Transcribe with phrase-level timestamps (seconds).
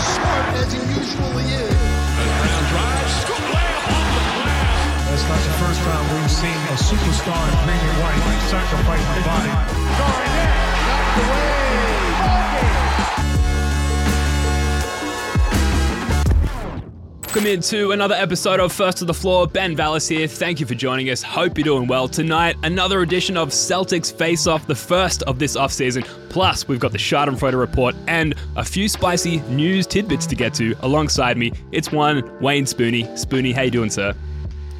[0.00, 1.76] Smart, as he usually is.
[5.06, 9.20] That's not the first time we've seen a superstar in green and white sacrifice the
[9.28, 9.52] body.
[17.30, 19.46] Welcome into another episode of First to the Floor.
[19.46, 20.26] Ben Vallis here.
[20.26, 21.22] Thank you for joining us.
[21.22, 22.56] Hope you're doing well tonight.
[22.64, 26.02] Another edition of Celtics Face Off, the first of this offseason.
[26.28, 30.74] Plus, we've got the Schadenfreude report and a few spicy news tidbits to get to.
[30.80, 33.06] Alongside me, it's one Wayne Spooney.
[33.10, 34.12] Spooney, how you doing, sir?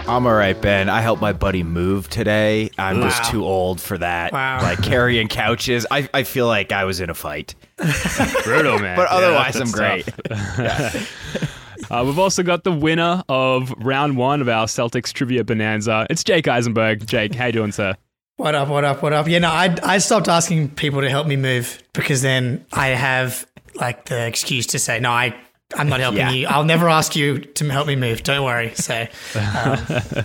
[0.08, 0.88] I'm all right, Ben.
[0.88, 2.70] I helped my buddy move today.
[2.76, 4.32] I'm just too old for that.
[4.32, 4.60] Wow.
[4.60, 5.86] Like carrying couches.
[5.88, 7.54] I, I feel like I was in a fight.
[8.42, 8.96] Brutal, man.
[8.96, 11.46] But otherwise, that's I'm great.
[11.90, 16.06] Uh, we've also got the winner of round one of our Celtics trivia bonanza.
[16.08, 17.04] It's Jake Eisenberg.
[17.04, 17.96] Jake, how you doing, sir?
[18.36, 18.68] What up?
[18.68, 19.02] What up?
[19.02, 19.26] What up?
[19.28, 23.44] Yeah, no, I I stopped asking people to help me move because then I have
[23.74, 25.36] like the excuse to say no, I
[25.76, 26.30] I'm not helping Yeah.
[26.32, 26.46] you.
[26.48, 28.22] I'll never ask you to help me move.
[28.22, 28.72] Don't worry.
[28.74, 29.06] So um,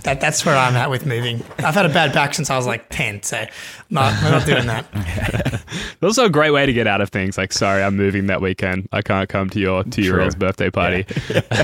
[0.04, 1.44] that that's where I'm at with moving.
[1.60, 3.46] I've had a bad back since I was like ten, so
[3.90, 5.62] not we're not doing that.
[5.96, 7.38] It's also a great way to get out of things.
[7.38, 8.88] Like, sorry, I'm moving that weekend.
[8.92, 11.06] I can't come to your two year old's birthday party.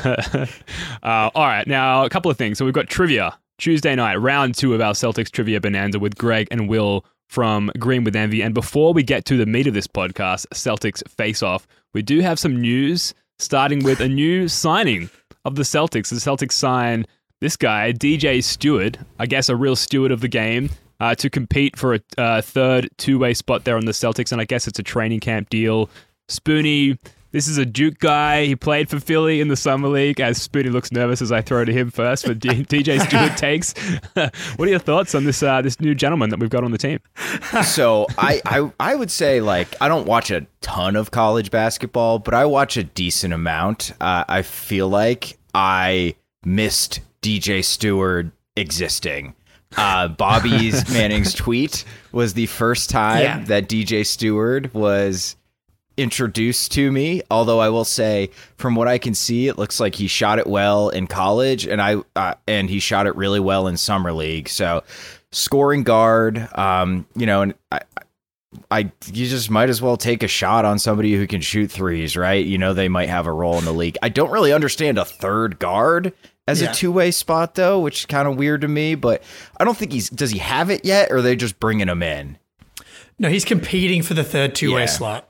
[1.04, 2.58] uh, all right, now a couple of things.
[2.58, 6.48] So we've got trivia Tuesday night, round two of our Celtics trivia bonanza with Greg
[6.52, 8.42] and Will from Green with Envy.
[8.42, 12.20] And before we get to the meat of this podcast, Celtics face off, we do
[12.22, 13.14] have some news.
[13.42, 15.10] Starting with a new signing
[15.46, 16.10] of the Celtics.
[16.10, 17.08] The Celtics sign
[17.40, 20.70] this guy, DJ Steward, I guess a real steward of the game,
[21.00, 24.32] uh, to compete for a uh, third two way spot there on the Celtics.
[24.32, 25.90] And I guess it's a training camp deal.
[26.28, 27.00] Spoony,
[27.32, 28.46] this is a Duke guy.
[28.46, 30.20] He played for Philly in the Summer League.
[30.20, 33.74] As Spoony looks nervous as I throw to him first, but DJ Steward takes.
[34.58, 36.78] what are your thoughts on this uh, this new gentleman that we've got on the
[36.78, 37.00] team?
[37.64, 42.20] so I, I I would say like I don't watch a ton of college basketball,
[42.20, 43.94] but I watch a decent amount.
[44.02, 46.16] Uh, I feel like I
[46.46, 49.36] missed DJ Steward existing.
[49.78, 53.40] Uh, Bobby's Manning's tweet was the first time Yeah.
[53.46, 55.38] that DJ Steward was
[56.02, 57.22] introduced to me.
[57.32, 60.48] Although I will say, from what I can see, it looks like he shot it
[60.48, 64.50] well in college, and I uh, and he shot it really well in summer league.
[64.50, 64.84] So,
[65.32, 67.82] scoring guard, um, you know, and I.
[68.70, 72.18] I you just might as well take a shot on somebody who can shoot threes,
[72.18, 72.46] right?
[72.46, 73.98] You know they might have a role in the league.
[74.02, 76.12] I don't really understand a third guard
[76.50, 76.70] as Yeah.
[76.72, 79.24] a two-way spot though, which is kind of weird to me, but
[79.58, 82.04] I don't think he's does he have it yet or are they just bringing him
[82.04, 82.38] in?
[83.18, 84.86] No, he's competing for the third two way Yeah.
[84.88, 85.30] slot.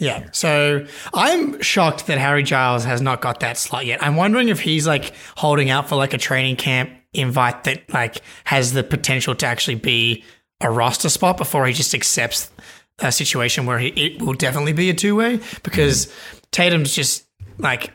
[0.00, 0.28] Yeah.
[0.32, 4.02] So I'm shocked that Harry Giles has not got that slot yet.
[4.02, 8.22] I'm wondering if he's like holding out for like a training camp invite that like
[8.44, 10.24] has the potential to actually be
[10.60, 12.50] a roster spot before he just accepts
[13.00, 16.38] a situation where he, it will definitely be a two way because mm-hmm.
[16.50, 17.26] Tatum's just
[17.58, 17.92] like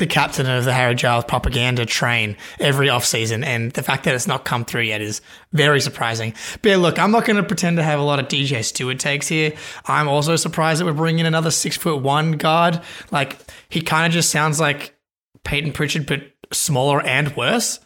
[0.00, 3.44] the captain of the Harry Giles propaganda train every offseason.
[3.44, 5.20] And the fact that it's not come through yet is
[5.52, 6.34] very surprising.
[6.62, 8.98] But yeah, look, I'm not going to pretend to have a lot of DJ Steward
[8.98, 9.52] takes here.
[9.86, 12.80] I'm also surprised that we're bringing in another six foot one guard.
[13.12, 13.38] Like,
[13.68, 14.96] he kind of just sounds like
[15.44, 16.22] Payton Pritchard, but
[16.52, 17.78] smaller and worse.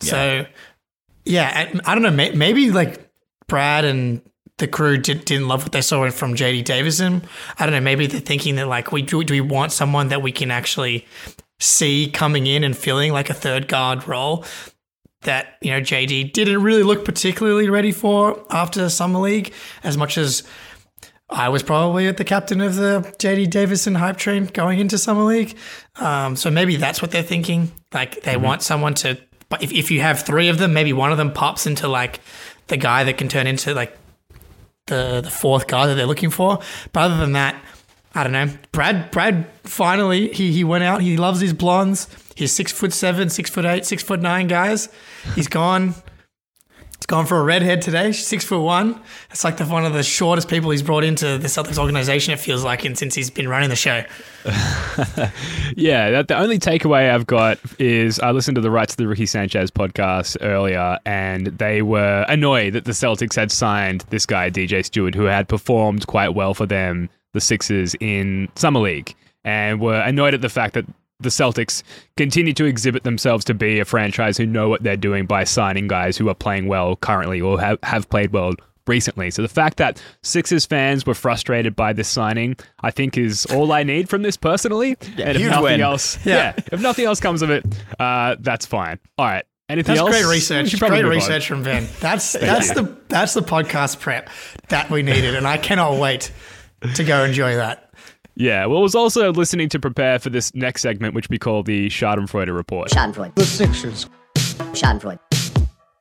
[0.00, 0.44] So,
[1.24, 2.10] yeah, I don't know.
[2.10, 3.08] may- Maybe like
[3.46, 4.22] Brad and
[4.58, 7.22] the crew did, didn't love what they saw from JD Davison.
[7.58, 7.80] I don't know.
[7.80, 11.06] Maybe they're thinking that like we do, do we want someone that we can actually
[11.60, 14.44] see coming in and filling like a third guard role
[15.22, 19.52] that you know JD didn't really look particularly ready for after summer league
[19.84, 20.42] as much as
[21.32, 25.22] I was probably at the captain of the JD Davison hype train going into summer
[25.22, 25.56] league.
[25.96, 27.70] Um, so maybe that's what they're thinking.
[27.94, 29.18] Like they want someone to.
[29.48, 32.20] But if, if you have three of them, maybe one of them pops into like
[32.66, 33.96] the guy that can turn into like
[34.86, 36.58] the the fourth guy that they're looking for.
[36.92, 37.62] But other than that,
[38.14, 38.48] I don't know.
[38.72, 41.00] Brad Brad finally he he went out.
[41.00, 42.08] He loves his blondes.
[42.34, 44.88] He's six foot seven, six foot eight, six foot nine guys.
[45.34, 45.94] He's gone.
[46.98, 48.12] He's gone for a redhead today.
[48.12, 49.00] She's six foot one.
[49.30, 52.34] It's like the one of the shortest people he's brought into the Celtics organization.
[52.34, 54.02] It feels like, and since he's been running the show.
[55.76, 59.08] Yeah, that, the only takeaway I've got is I listened to the Rights to the
[59.08, 64.50] Ricky Sanchez podcast earlier, and they were annoyed that the Celtics had signed this guy,
[64.50, 69.80] DJ Steward, who had performed quite well for them, the Sixers, in Summer League, and
[69.80, 70.84] were annoyed at the fact that
[71.20, 71.82] the Celtics
[72.16, 75.86] continue to exhibit themselves to be a franchise who know what they're doing by signing
[75.86, 78.52] guys who are playing well currently or have, have played well
[78.86, 79.30] recently.
[79.30, 83.70] So the fact that Sixers fans were frustrated by this signing, I think, is all
[83.72, 84.96] I need from this personally.
[85.18, 85.80] and if nothing win.
[85.82, 86.54] else, Yeah.
[86.56, 86.64] yeah.
[86.72, 87.66] if nothing else comes of it,
[87.98, 88.98] uh, that's fine.
[89.18, 89.44] All right.
[89.68, 90.10] Anything That's else?
[90.22, 90.76] great research.
[90.80, 91.40] Great move on.
[91.42, 91.86] from Ben.
[92.00, 94.28] That's that's the that's the podcast prep
[94.68, 96.32] that we needed, and I cannot wait
[96.94, 97.86] to go enjoy that.
[98.36, 98.64] Yeah.
[98.66, 101.88] Well, I was also listening to prepare for this next segment, which we call the
[101.88, 102.88] Schadenfreude report.
[102.88, 103.34] Schadenfreude.
[103.34, 104.06] The Sixers.
[104.72, 105.18] Schadenfreude.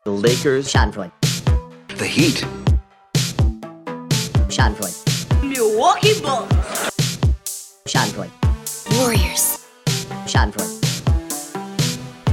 [0.06, 0.72] The Lakers.
[0.72, 1.12] Schadenfreude.
[1.98, 2.46] The Heat.
[4.48, 5.44] Schadenfreude.
[5.44, 7.18] Milwaukee Bucks.
[7.86, 8.32] Schadenfreude.
[8.98, 9.66] Warriors.
[10.26, 10.78] Schadenfreude.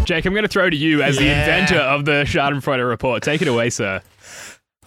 [0.06, 3.25] Jake, I'm going to throw to you as the inventor of the Schadenfreude report.
[3.25, 4.00] Take it away, sir.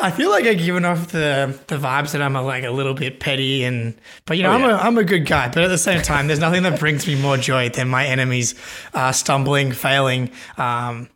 [0.01, 2.93] I feel like I've given off the the vibes that I'm a, like a little
[2.93, 3.93] bit petty and
[4.25, 4.77] but you know Oh, I'm yeah.
[4.77, 7.15] a I'm a good guy but at the same time there's nothing that brings me
[7.15, 8.55] more joy than my enemies
[8.93, 11.09] uh, stumbling failing um,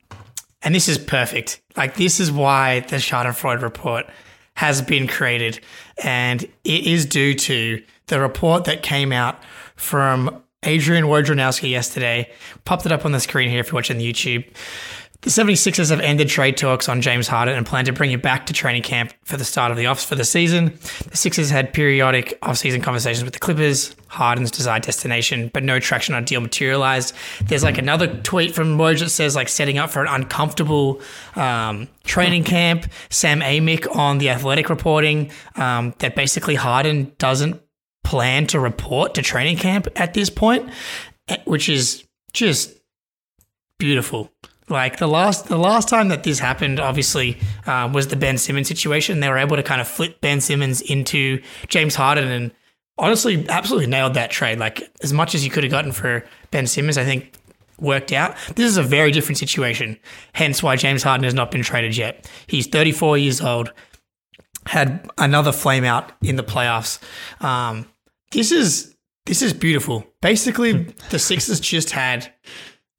[0.61, 1.61] and this is perfect.
[1.75, 4.05] Like this is why the Schadenfreude report
[4.55, 5.59] has been created
[6.03, 9.41] and it is due to the report that came out
[9.75, 12.31] from Adrian Wojnarowski yesterday.
[12.63, 14.45] Popped it up on the screen here if you're watching the YouTube
[15.23, 18.45] the 76ers have ended trade talks on James Harden and plan to bring him back
[18.47, 20.77] to training camp for the start of the offs for the season.
[21.09, 26.13] The Sixers had periodic offseason conversations with the Clippers, Harden's desired destination, but no traction
[26.13, 27.15] on deal materialized.
[27.41, 31.01] There's like another tweet from Woj that says like setting up for an uncomfortable
[31.37, 32.85] um, training camp.
[33.09, 37.61] Sam Amick on the Athletic reporting um, that basically Harden doesn't
[38.03, 40.69] plan to report to training camp at this point,
[41.29, 42.73] eh, which is just
[43.79, 44.29] beautiful.
[44.73, 47.37] Like the last the last time that this happened, obviously,
[47.67, 49.19] uh, was the Ben Simmons situation.
[49.19, 52.51] They were able to kind of flip Ben Simmons into James Harden, and
[52.97, 54.57] honestly, absolutely nailed that trade.
[54.57, 57.35] Like as much as you could have gotten for Ben Simmons, I think
[57.79, 58.35] worked out.
[58.55, 59.99] This is a very different situation.
[60.33, 62.27] Hence why James Harden has not been traded yet.
[62.47, 63.71] He's 34 years old.
[64.65, 66.99] Had another flame out in the playoffs.
[67.43, 67.85] Um,
[68.31, 68.95] this is
[69.27, 70.03] this is beautiful.
[70.19, 70.73] Basically,
[71.11, 72.33] the Sixers just had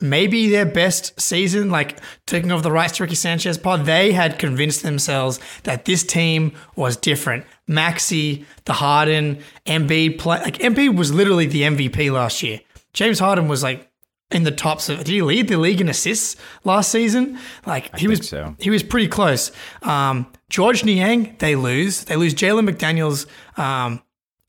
[0.00, 4.38] maybe their best season, like taking over the rights to Ricky Sanchez pod, they had
[4.38, 7.44] convinced themselves that this team was different.
[7.66, 12.60] Maxey, the Harden, Embiid play like Embiid was literally the MVP last year.
[12.92, 13.90] James Harden was like
[14.30, 17.38] in the tops of did he lead the league in assists last season?
[17.66, 18.54] Like he was so.
[18.58, 19.52] he was pretty close.
[19.82, 22.04] Um, George Niang, they lose.
[22.04, 23.26] They lose Jalen McDaniels
[23.58, 24.02] um,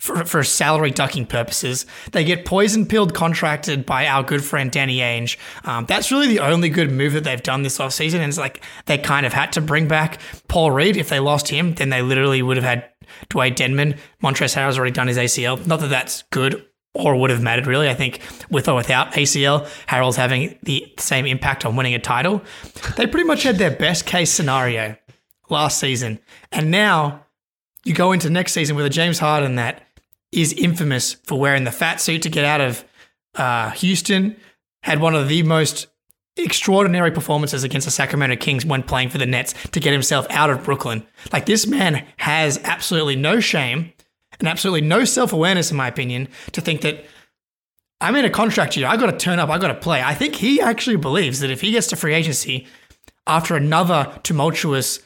[0.06, 1.88] for, for salary ducking purposes.
[2.12, 5.38] They get poison pilled contracted by our good friend Danny Ainge.
[5.64, 8.16] Um, that's really the only good move that they've done this offseason.
[8.16, 10.96] And it's like they kind of had to bring back Paul Reed.
[10.96, 12.88] If they lost him, then they literally would have had
[13.30, 13.98] Dewayne Dedmon.
[14.22, 15.66] Montrezl Harrell's already done his ACL.
[15.66, 16.64] Not that that's good
[16.94, 17.90] or would have mattered really.
[17.90, 22.44] I think with or without ACL, Harrell's having the same impact on winning a title.
[22.96, 24.98] They pretty much had their best case scenario
[25.50, 26.20] last season.
[26.52, 27.26] And now
[27.84, 29.85] you go into next season with a James Harden that
[30.36, 32.86] is infamous for wearing the fat suit to get out of
[33.36, 34.36] uh, Houston,
[34.84, 35.88] had one of the most
[36.38, 40.50] extraordinary performances against the Sacramento Kings when playing for the Nets to get himself out
[40.50, 41.06] of Brooklyn.
[41.32, 43.94] Like this man has absolutely no shame
[44.40, 47.06] and absolutely no self awareness, in my opinion, to think that
[48.02, 48.88] I'm in a contract year.
[48.88, 49.50] I got to turn up.
[49.50, 50.02] I got to play.
[50.02, 52.68] I think he actually believes that if he gets to free agency
[53.26, 55.00] after another tumultuous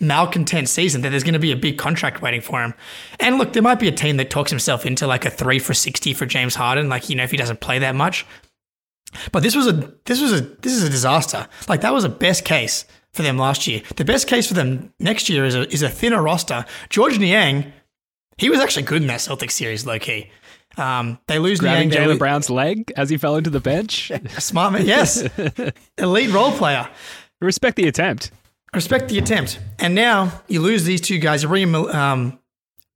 [0.00, 2.74] malcontent season that there's going to be a big contract waiting for him.
[3.18, 5.74] And look, there might be a team that talks himself into like a 3 for
[5.74, 8.26] 60 for James Harden, like you know if he doesn't play that much.
[9.32, 9.72] But this was a
[10.04, 11.48] this was a this is a disaster.
[11.68, 13.82] Like that was a best case for them last year.
[13.96, 16.64] The best case for them next year is a is a thinner roster.
[16.88, 17.72] George Niang,
[18.38, 20.30] he was actually good in that Celtics series, low key.
[20.76, 22.08] Um, they lose Grabbing Niang.
[22.08, 24.12] Jaylen Brown's leg as he fell into the bench.
[24.38, 25.28] Smart man, yes.
[25.98, 26.88] Elite role player.
[27.40, 28.30] Respect the attempt.
[28.74, 29.58] Respect the attempt.
[29.78, 31.42] And now you lose these two guys.
[31.42, 32.38] You bring in, um,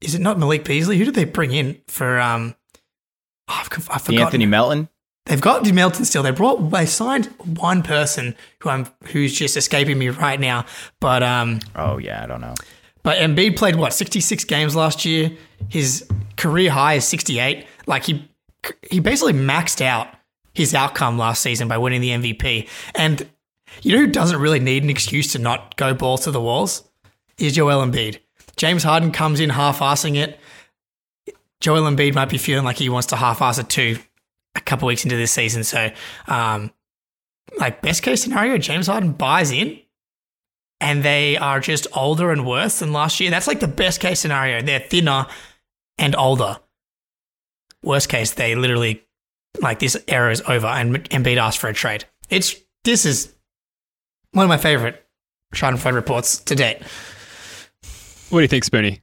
[0.00, 0.98] is it not Malik Beasley?
[0.98, 2.54] Who did they bring in for, um,
[3.48, 4.18] oh, I've, I've forgotten.
[4.18, 4.88] Anthony Melton.
[5.26, 6.22] They've got Melton still.
[6.22, 7.26] They brought, they signed
[7.58, 10.66] one person who I'm, who's just escaping me right now.
[11.00, 12.54] But, um, Oh yeah, I don't know.
[13.02, 15.30] But Embiid played what 66 games last year.
[15.68, 17.66] His career high is 68.
[17.86, 18.28] Like he
[18.90, 20.08] he basically maxed out
[20.54, 22.68] his outcome last season by winning the MVP.
[22.94, 23.28] And
[23.82, 26.88] you know who doesn't really need an excuse to not go balls to the walls?
[27.38, 28.20] Is Joel Embiid.
[28.56, 30.38] James Harden comes in half-assing it.
[31.60, 33.98] Joel Embiid might be feeling like he wants to half-ass it too
[34.54, 35.64] a couple weeks into this season.
[35.64, 35.90] So,
[36.28, 36.72] um,
[37.58, 39.80] like best case scenario, James Harden buys in
[40.80, 43.30] and they are just older and worse than last year.
[43.30, 44.62] That's like the best case scenario.
[44.62, 45.26] They're thinner
[45.98, 46.58] and older.
[47.82, 49.04] Worst case, they literally
[49.60, 52.04] like this era is over and Embiid asked for a trade.
[52.28, 53.33] It's this is
[54.34, 55.04] one of my favorite
[55.54, 56.82] Schadenfreude reports to date.
[58.28, 59.00] What do you think, Spoonie?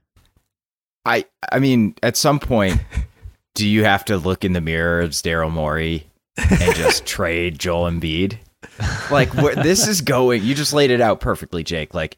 [1.06, 2.80] I I mean, at some point,
[3.56, 6.06] do you have to look in the mirror of Daryl Morey
[6.38, 8.38] and just trade Joel Embiid?
[9.10, 11.94] Like where this is going, you just laid it out perfectly, Jake.
[11.94, 12.18] Like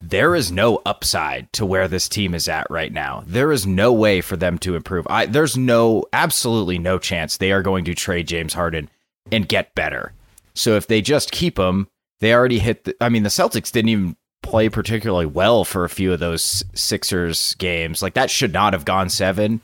[0.00, 3.24] there is no upside to where this team is at right now.
[3.26, 5.06] There is no way for them to improve.
[5.08, 8.90] I, there's no, absolutely no chance they are going to trade James Harden
[9.32, 10.12] and get better.
[10.54, 11.88] So if they just keep him,
[12.20, 12.84] they already hit.
[12.84, 16.64] The, I mean, the Celtics didn't even play particularly well for a few of those
[16.74, 18.02] Sixers games.
[18.02, 19.60] Like that should not have gone seven,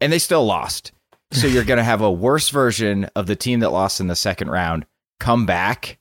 [0.00, 0.92] and they still lost.
[1.32, 4.16] So you're going to have a worse version of the team that lost in the
[4.16, 4.86] second round
[5.20, 5.98] come back.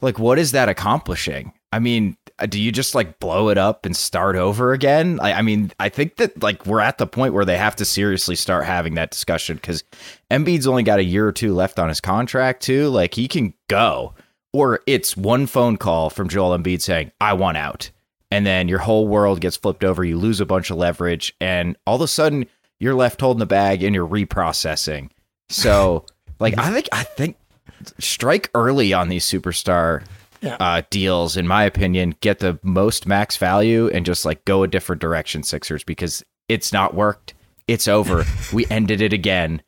[0.00, 1.52] Like, what is that accomplishing?
[1.72, 5.20] I mean, uh, do you just like blow it up and start over again?
[5.20, 7.84] I, I, mean, I think that like we're at the point where they have to
[7.84, 9.84] seriously start having that discussion because
[10.30, 12.88] Embiid's only got a year or two left on his contract too.
[12.88, 14.14] Like he can go,
[14.52, 17.90] or it's one phone call from Joel Embiid saying, "I want out,"
[18.30, 20.04] and then your whole world gets flipped over.
[20.04, 22.46] You lose a bunch of leverage, and all of a sudden
[22.82, 25.08] you're left holding the bag and you're reprocessing.
[25.48, 26.04] So,
[26.40, 27.36] like, I think I think
[28.00, 30.04] strike early on these superstar
[30.40, 30.56] yeah.
[30.58, 34.68] uh, deals, in my opinion, get the most max value and just like go a
[34.68, 37.34] different direction, Sixers, because it's not worked.
[37.68, 38.24] It's over.
[38.52, 39.62] we ended it again.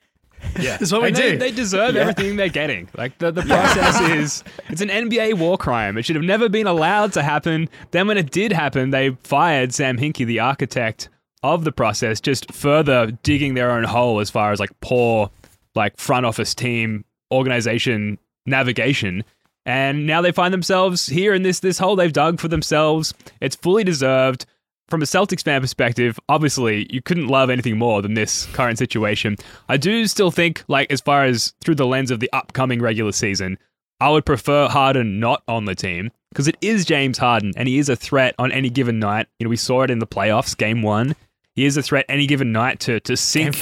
[0.59, 1.31] Yeah, that's what we do.
[1.31, 2.03] They, they deserve yeah.
[2.03, 2.89] everything they're getting.
[2.97, 5.97] Like the, the process is, it's an NBA war crime.
[5.99, 7.69] It should have never been allowed to happen.
[7.91, 11.09] Then when it did happen, they fired Sam Hinkie, the architect
[11.43, 15.31] of the process, just further digging their own hole as far as like poor,
[15.75, 19.25] like front office team organization navigation.
[19.67, 23.15] And now they find themselves here in this this hole they've dug for themselves.
[23.41, 24.47] It's fully deserved.
[24.88, 29.37] From a Celtics fan perspective, obviously you couldn't love anything more than this current situation.
[29.69, 33.12] I do still think, like as far as through the lens of the upcoming regular
[33.12, 33.59] season,
[34.00, 37.79] I would prefer Harden not on the team because it is James Harden and he
[37.79, 39.26] is a threat on any given night.
[39.38, 41.17] You know, we saw it in the playoffs, game one.
[41.55, 43.55] He is a threat any given night to to sink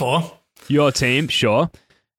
[0.68, 1.70] your team, sure.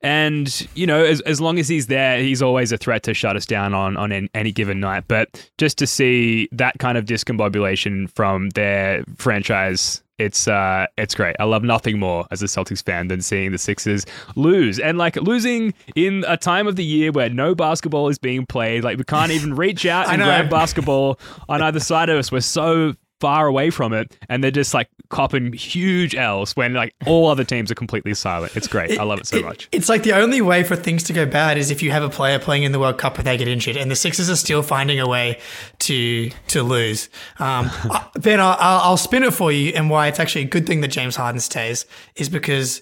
[0.03, 3.37] And, you know, as, as long as he's there, he's always a threat to shut
[3.37, 5.05] us down on, on any given night.
[5.07, 11.35] But just to see that kind of discombobulation from their franchise, it's uh, it's great.
[11.39, 14.05] I love nothing more as a Celtics fan than seeing the Sixers
[14.35, 14.77] lose.
[14.77, 18.83] And like losing in a time of the year where no basketball is being played.
[18.83, 21.19] Like we can't even reach out and grab basketball
[21.49, 22.31] on either side of us.
[22.31, 26.93] We're so far away from it, and they're just like copping huge L's when like
[27.05, 28.57] all other teams are completely silent.
[28.57, 28.91] It's great.
[28.91, 29.69] It, I love it so it, much.
[29.71, 32.09] It's like the only way for things to go bad is if you have a
[32.09, 34.63] player playing in the World Cup and they get injured, and the Sixers are still
[34.63, 35.39] finding a way
[35.79, 37.09] to to lose.
[37.39, 37.69] Um,
[38.19, 40.89] ben, I'll, I'll spin it for you, and why it's actually a good thing that
[40.89, 42.81] James Harden stays is because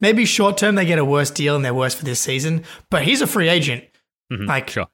[0.00, 3.02] maybe short term they get a worse deal and they're worse for this season, but
[3.02, 3.84] he's a free agent.
[4.32, 4.86] Mm-hmm, like sure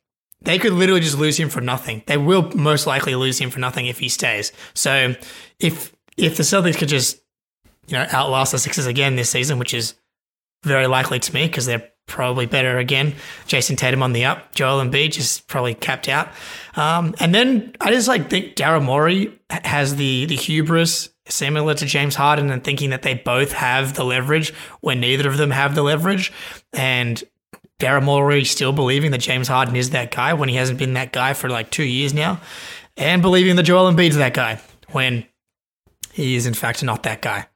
[0.43, 2.03] they could literally just lose him for nothing.
[2.07, 4.53] They will most likely lose him for nothing if he stays.
[4.75, 5.15] So
[5.59, 7.19] if if the Celtics could just
[7.87, 9.95] you know outlast the Sixers again this season, which is
[10.63, 13.15] very likely to me because they're probably better again.
[13.47, 16.29] Jayson Tatum on the up, Joel Embiid just probably capped out.
[16.77, 21.87] Um, and then I just like think Daryl Morey has the the hubris similar to
[21.87, 25.75] James Harden and thinking that they both have the leverage when neither of them have
[25.75, 26.33] the leverage.
[26.73, 27.23] And
[27.81, 31.13] Daryl Morey still believing that James Harden is that guy when he hasn't been that
[31.13, 32.41] guy for like two years now,
[32.97, 34.61] and believing that Joel Embiid's that guy
[34.93, 35.27] when
[36.17, 37.47] he is in fact not that guy.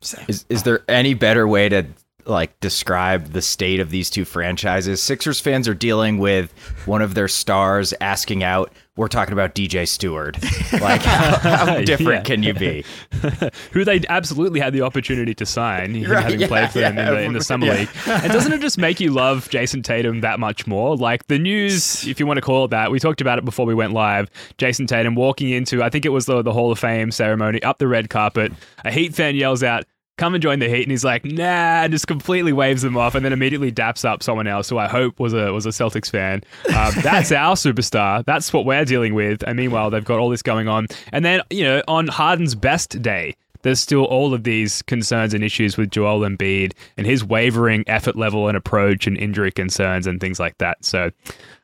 [0.00, 0.20] So.
[0.26, 1.86] Is is there any better way to
[2.26, 5.00] like describe the state of these two franchises?
[5.00, 6.50] Sixers fans are dealing with
[6.86, 10.38] one of their stars asking out we're talking about DJ Steward.
[10.78, 12.84] Like, how, how different can you be?
[13.72, 16.98] Who they absolutely had the opportunity to sign, right, having yeah, played for yeah, them
[16.98, 17.88] in the, in the summer league.
[18.06, 20.96] And doesn't it just make you love Jayson Tatum that much more?
[20.96, 23.64] Like the news, if you want to call it that, we talked about it before
[23.64, 24.30] we went live.
[24.58, 27.78] Jayson Tatum walking into, I think it was the, the Hall of Fame ceremony, up
[27.78, 28.52] the red carpet.
[28.84, 29.84] A Heat fan yells out,
[30.20, 33.24] come and join the Heat, and he's like, nah, just completely waves them off, and
[33.24, 36.42] then immediately daps up someone else who I hope was a was a Celtics fan.
[36.68, 38.24] Um, that's our superstar.
[38.26, 39.42] That's what we're dealing with.
[39.42, 43.02] And meanwhile, they've got all this going on, and then you know on Harden's best
[43.02, 43.34] day.
[43.62, 48.16] There's still all of these concerns and issues with Joel Embiid and his wavering effort
[48.16, 50.82] level and approach and injury concerns and things like that.
[50.82, 51.10] So,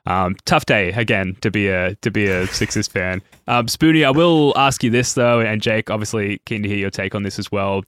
[0.05, 3.23] um, tough day again to be a to be a Sixers fan.
[3.49, 6.91] Um, Spoonie, I will ask you this though, and Jake, obviously keen to hear your
[6.91, 7.83] take on this as well.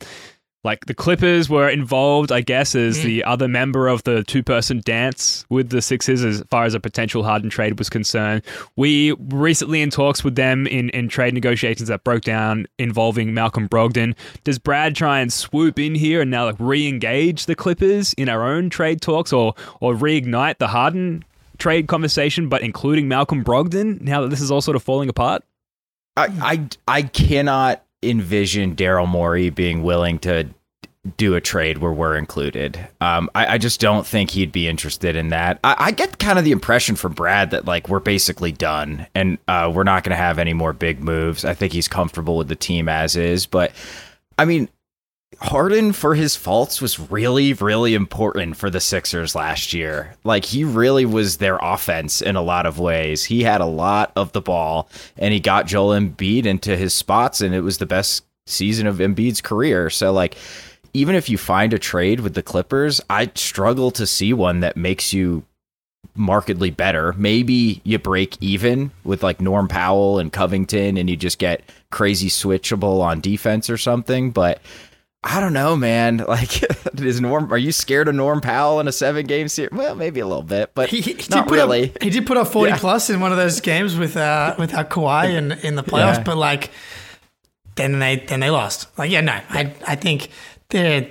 [0.68, 3.06] Like the Clippers were involved, I guess, as hmm.
[3.06, 7.22] the other member of the two-person dance with the Sixers as far as a potential
[7.22, 8.42] Harden trade was concerned.
[8.76, 13.66] We recently in talks with them in, in trade negotiations that broke down involving Malcolm
[13.66, 14.14] Brogdon.
[14.44, 18.44] Does Brad try and swoop in here and now like re-engage the Clippers in our
[18.44, 21.24] own trade talks, or or reignite the Harden
[21.56, 25.44] trade conversation, but including Malcolm Brogdon now that this is all sort of falling apart?
[26.14, 30.48] I I, I cannot envision Daryl Morey being willing to
[31.16, 32.78] do a trade where we're included.
[33.00, 35.58] Um, I, I just don't think he'd be interested in that.
[35.64, 39.38] I, I get kind of the impression from Brad that like we're basically done and
[39.48, 41.44] uh, we're not going to have any more big moves.
[41.44, 43.72] I think he's comfortable with the team as is, but
[44.36, 44.68] I mean,
[45.40, 50.16] Harden for his faults was really, really important for the Sixers last year.
[50.24, 53.24] Like he really was their offense in a lot of ways.
[53.24, 57.40] He had a lot of the ball and he got Joel Embiid into his spots
[57.40, 59.90] and it was the best season of Embiid's career.
[59.90, 60.36] So like
[60.94, 64.76] even if you find a trade with the Clippers, I struggle to see one that
[64.76, 65.44] makes you
[66.14, 67.12] markedly better.
[67.16, 72.28] Maybe you break even with like Norm Powell and Covington and you just get crazy
[72.28, 74.60] switchable on defense or something, but
[75.24, 76.18] I don't know, man.
[76.28, 76.62] Like,
[77.00, 77.52] is Norm?
[77.52, 79.72] Are you scared of Norm Powell in a seven-game series?
[79.72, 81.90] Well, maybe a little bit, but He, he not did put really.
[81.90, 82.78] Up, he did put up forty Yeah.
[82.78, 86.18] plus in one of those games with uh with our Kawhi in in the playoffs,
[86.18, 86.22] Yeah.
[86.24, 86.70] but like
[87.74, 88.86] then they then they lost.
[88.98, 90.28] Like yeah, no, I I think
[90.70, 91.08] they're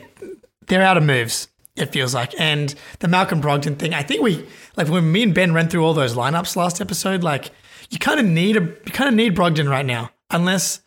[0.68, 1.48] they're out of moves.
[1.76, 3.94] It feels like, and the Malcolm Brogdon thing.
[3.94, 4.46] I think we
[4.76, 7.24] like when me and Ben ran through all those lineups last episode.
[7.24, 7.52] Like
[7.90, 10.82] you kind of need a you kind of need Brogdon right now, unless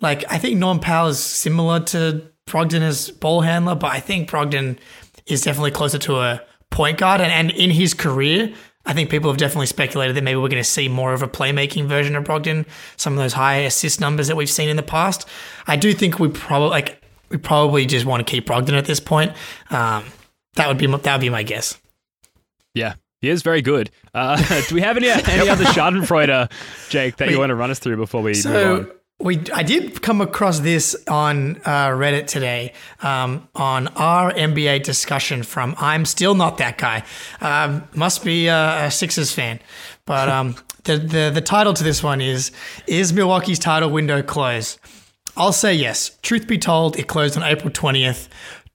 [0.00, 4.30] like I think Norm Powell is similar to Brogdon as ball handler, but I think
[4.30, 4.78] Brogdon
[5.26, 7.20] is definitely closer to a point guard.
[7.20, 10.62] And, and in his career, I think people have definitely speculated that maybe we're going
[10.62, 12.64] to see more of a playmaking version of Brogdon.
[12.96, 15.28] Some of those high assist numbers that we've seen in the past.
[15.66, 19.00] I do think we probably like we probably just want to keep Brogdon at this
[19.00, 19.32] point.
[19.70, 20.04] Um,
[20.54, 21.78] that would be my- that would be my guess.
[22.74, 23.90] Yeah, he is very good.
[24.14, 24.36] Uh,
[24.68, 26.50] do we have any any other Schadenfreude,
[26.90, 28.90] Jake, that you want to run us through before we move So on?
[29.18, 35.42] we, I did come across this on uh, Reddit today um, on our NBA discussion
[35.42, 37.02] from I'm still not that guy.
[37.40, 39.58] Um, must be a, a Sixers fan,
[40.04, 42.52] but um, the, the the title to this one is
[42.86, 44.78] Is Milwaukee's title window closed?
[45.36, 46.18] I'll say yes.
[46.22, 48.28] Truth be told, it closed on April twentieth,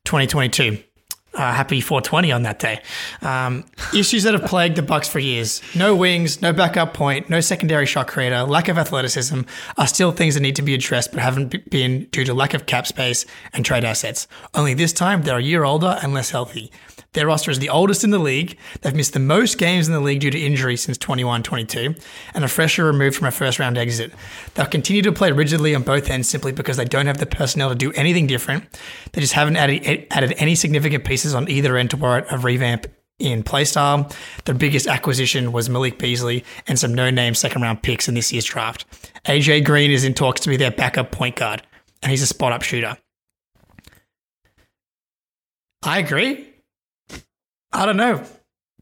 [0.05, 0.83] twenty twenty two.
[1.33, 2.81] Uh, happy 420 on that day.
[3.21, 3.63] Um,
[3.95, 7.85] issues that have plagued the Bucks for years: no wings, no backup point, no secondary
[7.85, 9.41] shot creator, lack of athleticism
[9.77, 12.65] are still things that need to be addressed, but haven't been due to lack of
[12.65, 14.27] cap space and trade assets.
[14.53, 16.69] Only this time they're a year older and less healthy.
[17.13, 18.57] Their roster is the oldest in the league.
[18.81, 21.93] They've missed the most games in the league due to injury since 21 22,
[22.33, 24.13] and a fresher removed from a first round exit.
[24.53, 27.67] They'll continue to play rigidly on both ends simply because they don't have the personnel
[27.67, 28.63] to do anything different.
[29.11, 32.87] They just haven't added, added any significant pieces on either end to warrant a revamp
[33.19, 34.13] in playstyle.
[34.45, 38.31] The biggest acquisition was Malik Beasley and some no name second round picks in this
[38.31, 38.85] year's draft.
[39.25, 41.61] AJ Green is in talks to be their backup point guard,
[42.01, 42.97] and he's a spot up shooter.
[45.83, 46.47] I agree.
[47.71, 48.23] I don't know.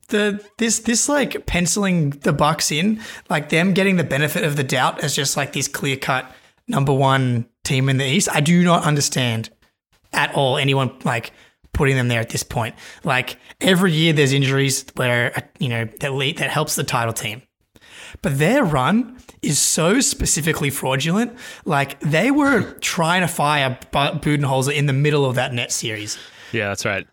[0.08, 2.99] The this this like penciling the Bucks in,
[3.30, 6.34] like them getting the benefit of the doubt as just like this clear cut
[6.67, 8.28] number one team in the East.
[8.32, 9.49] I do not understand
[10.12, 11.32] at all anyone like
[11.73, 12.75] putting them there at this point.
[13.03, 17.41] Like every year there's injuries where you know that lead, that helps the title team.
[18.21, 21.38] But their run is so specifically fraudulent.
[21.65, 26.17] Like they were trying to fire Budenholzer in the middle of that net series.
[26.51, 27.08] Yeah, that's right.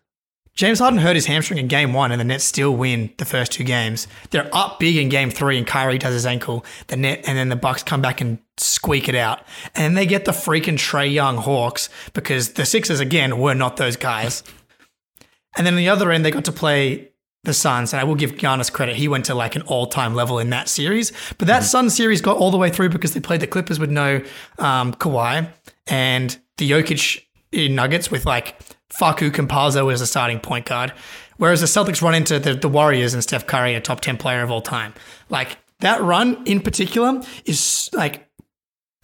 [0.56, 3.52] James Harden hurt his hamstring in game one, and the Nets still win the first
[3.52, 4.08] two games.
[4.30, 6.64] They're up big in game three, and Kyrie does his ankle.
[6.86, 9.42] The net, and then the Bucks come back and squeak it out,
[9.74, 13.96] and they get the freaking Trae Young Hawks because the Sixers again were not those
[13.96, 14.42] guys.
[15.58, 17.10] And then on the other end, they got to play
[17.44, 18.96] the Suns, and I will give Giannis credit.
[18.96, 21.12] He went to like an all-time level in that series.
[21.36, 23.90] But that Suns series got all the way through because they played the Clippers with
[23.90, 24.22] no
[24.58, 25.50] um, Kawhi
[25.86, 28.58] and the Jokic in Nuggets with like
[28.90, 30.92] Facu Campazzo as a starting point guard.
[31.38, 34.42] Whereas the Celtics run into the, the Warriors and Steph Curry, a top 10 player
[34.42, 34.94] of all time.
[35.28, 38.26] Like that run in particular is like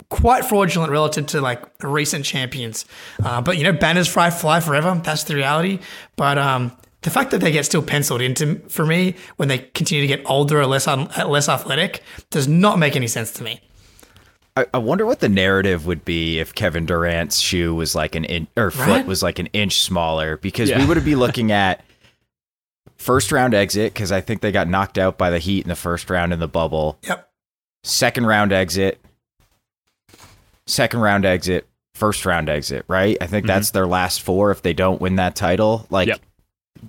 [0.09, 2.85] quite fraudulent relative to like recent champions.
[3.23, 4.99] Uh, but you know, banners fly fly forever.
[5.03, 5.79] That's the reality.
[6.15, 10.01] But um, the fact that they get still penciled into for me when they continue
[10.01, 13.61] to get older or less un- less athletic does not make any sense to me.
[14.55, 18.23] I, I wonder what the narrative would be if Kevin Durant's shoe was like an
[18.25, 19.05] inch or foot Right?
[19.05, 20.87] was like an inch smaller because we Yeah.
[20.87, 21.83] would be looking at
[22.97, 25.75] first round exit because I think they got knocked out by the Heat in the
[25.75, 26.99] first round in the bubble.
[27.07, 27.29] Yep.
[27.83, 29.03] Second round exit,
[30.67, 32.85] second round exit, first round exit.
[32.87, 33.17] Right?
[33.19, 33.77] I think that's mm-hmm.
[33.77, 35.87] their last four if they don't win that title.
[35.89, 36.07] Like.
[36.07, 36.21] Yep.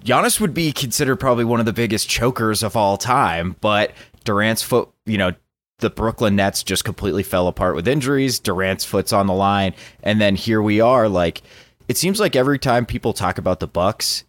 [0.05, 3.93] Giannis would be considered probably one of the biggest chokers of all time, but
[4.25, 5.33] Durant's foot, you know,
[5.81, 8.39] the Brooklyn Nets just completely fell apart with injuries.
[8.39, 11.09] Durant's foot's on the line, and then here we are.
[11.09, 11.43] Like,
[11.89, 14.25] it seems like every time people talk about the Bucks,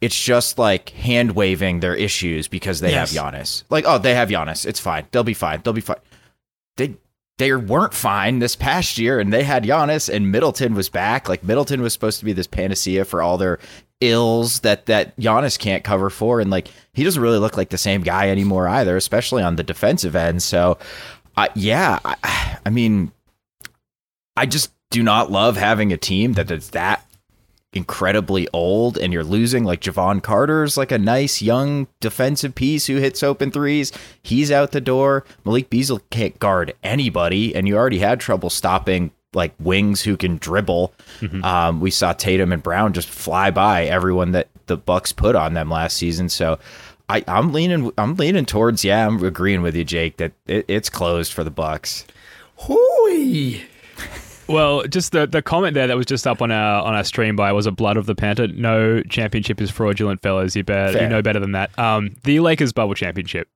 [0.00, 3.14] it's just like hand waving their issues because they Yes.
[3.14, 3.64] have Giannis.
[3.70, 4.64] Like, oh, they have Giannis.
[4.66, 5.06] It's fine.
[5.10, 5.60] They'll be fine.
[5.62, 5.96] They'll be fine.
[6.76, 6.94] They
[7.38, 11.26] they weren't fine this past year, and they had Giannis, and Middleton was back.
[11.28, 13.58] Like Middleton was supposed to be this panacea for all their
[14.00, 17.78] ills that that Giannis can't cover for, and like he doesn't really look like the
[17.78, 20.42] same guy anymore either, especially on the defensive end.
[20.42, 20.78] So,
[21.36, 23.12] uh, yeah, I, I mean,
[24.36, 27.06] I just do not love having a team that is that
[27.72, 32.96] incredibly old and you're losing like Jevon Carter's like a nice young defensive piece who
[32.96, 33.92] hits open threes.
[34.22, 35.24] He's out the door.
[35.44, 40.38] Malik Beasley can't guard anybody and you already had trouble stopping like wings who can
[40.38, 40.92] dribble.
[41.44, 45.54] Um, we saw Tatum and Brown just fly by everyone that the Bucks put on
[45.54, 46.28] them last season.
[46.28, 46.58] So
[47.08, 50.88] I, I'm leaning I'm leaning towards yeah, I'm agreeing with you, Jake, that it, it's
[50.88, 52.06] closed for the Bucks.
[52.56, 53.62] Hooey.
[54.48, 57.36] Well, just the, the comment there that was just up on our on our stream
[57.36, 58.48] by was a blood of the panther.
[58.48, 60.56] No championship is fraudulent, fellas.
[60.56, 61.76] You bet you know better than that.
[61.78, 63.48] Um, the Lakers bubble championship,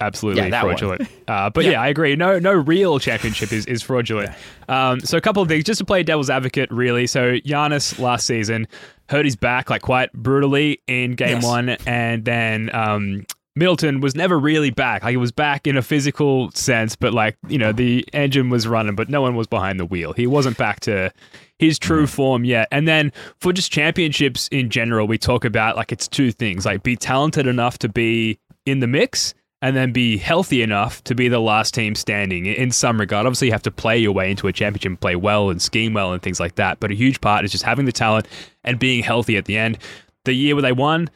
[0.00, 1.08] absolutely Yeah, fraudulent.
[1.28, 1.80] Uh, but yeah.
[1.80, 2.14] I agree.
[2.16, 4.30] No, no real championship is is fraudulent.
[4.68, 7.06] Um, so a couple of things just to play devil's advocate, really.
[7.06, 8.68] So Giannis last season
[9.08, 11.44] hurt his back like quite brutally in game Yes.
[11.44, 15.02] one, and then um, Middleton was never really back.
[15.02, 18.66] Like he was back in a physical sense, but like, you know, the engine was
[18.68, 20.12] running, but no one was behind the wheel.
[20.12, 21.10] He wasn't back to
[21.58, 22.68] his true form yet.
[22.70, 26.82] And then for just championships in general, we talk about like it's two things like
[26.82, 31.28] be talented enough to be in the mix and then be healthy enough to be
[31.28, 33.26] the last team standing in- some regard.
[33.26, 36.12] Obviously, you have to play your way into a championship play well and scheme well
[36.12, 36.78] and things like that.
[36.78, 38.28] But a huge part is just having the talent
[38.64, 39.78] and being healthy at the end.
[40.24, 41.08] The year where they won,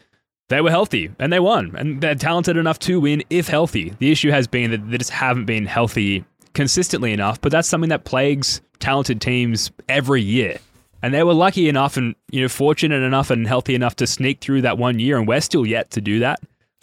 [0.49, 3.95] they were healthy and they won and they're talented enough to win if healthy.
[3.99, 6.25] The issue has been that they just haven't been healthy
[6.55, 10.59] consistently enough, but that's something that plagues talented teams every year.
[11.03, 14.41] And they were lucky enough and you know fortunate enough and healthy enough to sneak
[14.41, 16.41] through that one year and we're still yet to do that,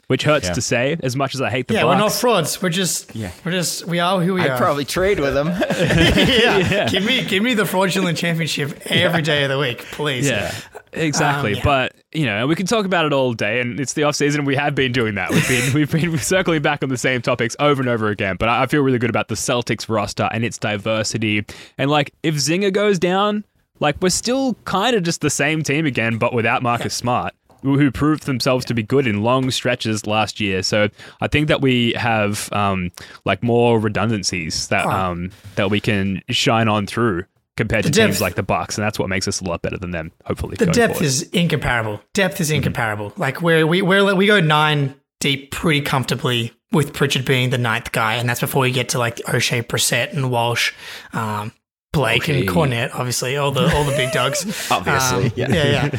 [0.08, 0.54] which hurts Yeah.
[0.54, 1.96] to say as much as I hate the Yeah, Bucks.
[1.96, 2.62] we're not frauds.
[2.62, 3.32] We're just Yeah.
[3.46, 4.58] we're just we are who we I'd are.
[4.58, 5.48] probably trade with them.
[5.70, 6.88] yeah.
[6.90, 10.28] Give me give me the fraudulent championship every day of the week, please.
[10.28, 10.54] Yeah,
[10.94, 11.52] exactly.
[11.52, 11.64] Um, yeah.
[11.64, 14.46] But you know, we can talk about it all day, and it's the off season.
[14.46, 15.30] We have been doing that.
[15.32, 18.38] We've been we've been circling back on the same topics over and over again.
[18.40, 21.46] But I I feel really good about the Celtics roster and its diversity.
[21.78, 23.44] And like, if Zinger goes down,
[23.80, 27.34] like we're still kind of just the same team again, but without Marcus Smart.
[27.64, 30.64] Who proved themselves to be good in long stretches last year?
[30.64, 30.90] So
[31.22, 32.92] I think that we have um,
[33.26, 34.90] like more redundancies that Oh.
[34.92, 38.86] um, that we can shine on through compared to The teams like the Bucks, and
[38.86, 40.12] that's what makes us a lot better than them.
[40.26, 41.06] Hopefully, The depth forward.
[41.06, 42.02] is incomparable.
[42.14, 42.42] Depth Mm-hmm.
[42.44, 43.14] is incomparable.
[43.18, 47.92] Like we're we we're, we go nine deep pretty comfortably with Pritchard being the ninth
[47.92, 50.74] guy, and that's before you get to like Oshae, Brissett, and Walsh,
[51.14, 51.52] um,
[51.98, 52.48] Blake, and Okay.
[52.48, 52.92] Kornet.
[52.94, 54.46] Obviously, all the all the big dogs.
[54.72, 55.54] Obviously, Um, yeah.
[55.54, 55.90] yeah,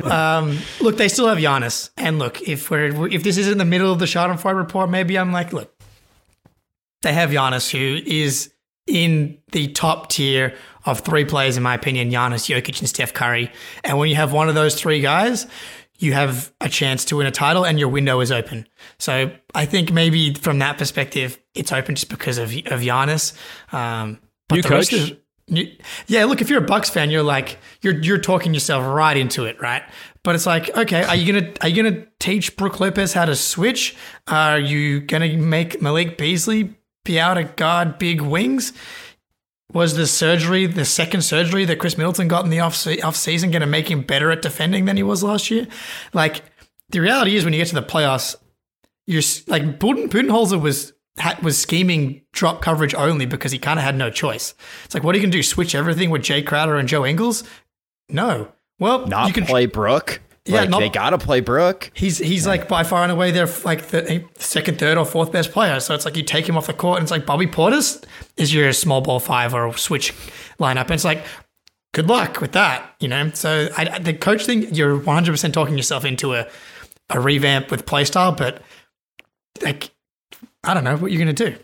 [0.00, 0.36] yeah.
[0.38, 3.64] um, look, they still have Giannis, and look, if we're if this is in the
[3.64, 5.72] middle of the Schadenfreude report, maybe I'm like, look,
[7.02, 8.52] they have Giannis, who is
[8.86, 10.54] in the top tier
[10.86, 13.52] of three players, in my opinion Giannis, Jokic, and Steph Curry.
[13.84, 15.46] And when you have one of those three guys,
[15.98, 18.66] you have a chance to win a title and your window is open.
[18.98, 23.34] So I think maybe from that perspective, it's open just because of, of Giannis.
[23.74, 24.92] Um, but New coach?
[24.92, 25.12] is-
[25.48, 29.44] yeah, look, if you're a Bucks fan, you're like you're you're talking yourself right into
[29.44, 29.82] it, right?
[30.22, 33.34] But it's like, okay, are you gonna are you gonna teach Brook Lopez how to
[33.34, 33.96] switch?
[34.26, 38.72] Are you gonna make Malik Beasley be able to guard big wings?
[39.72, 43.50] Was the surgery, the second surgery that Khris Middleton got in the off off season,
[43.50, 45.66] going to make him better at defending than he was last year?
[46.14, 46.42] Like
[46.88, 48.34] the reality is, when you get to the playoffs,
[49.06, 50.94] you're like Buden- Budenholzer was
[51.42, 54.54] was scheming drop coverage only because he kind of had no choice.
[54.84, 55.42] It's like, what are you going to do?
[55.42, 57.44] Switch everything with Jae Crowder and Joe Ingles?
[58.08, 58.52] No.
[58.78, 60.20] Well, Not you can play Brook.
[60.44, 61.90] Yeah, like not- they got to play Brook.
[61.92, 65.52] He's he's like by far and away their like the second, third, or fourth best
[65.52, 65.78] player.
[65.80, 68.02] So it's like you take him off the court, and it's like Bobby Portis
[68.38, 70.12] is your small ball five or switch
[70.58, 71.22] lineup, and it's like
[71.92, 73.30] good luck with that, you know.
[73.34, 76.46] So I, the coach thing, you're 100 percent talking yourself into a
[77.10, 78.62] a revamp with play style, but
[79.60, 79.90] like
[80.64, 81.56] I don't know what you're gonna do.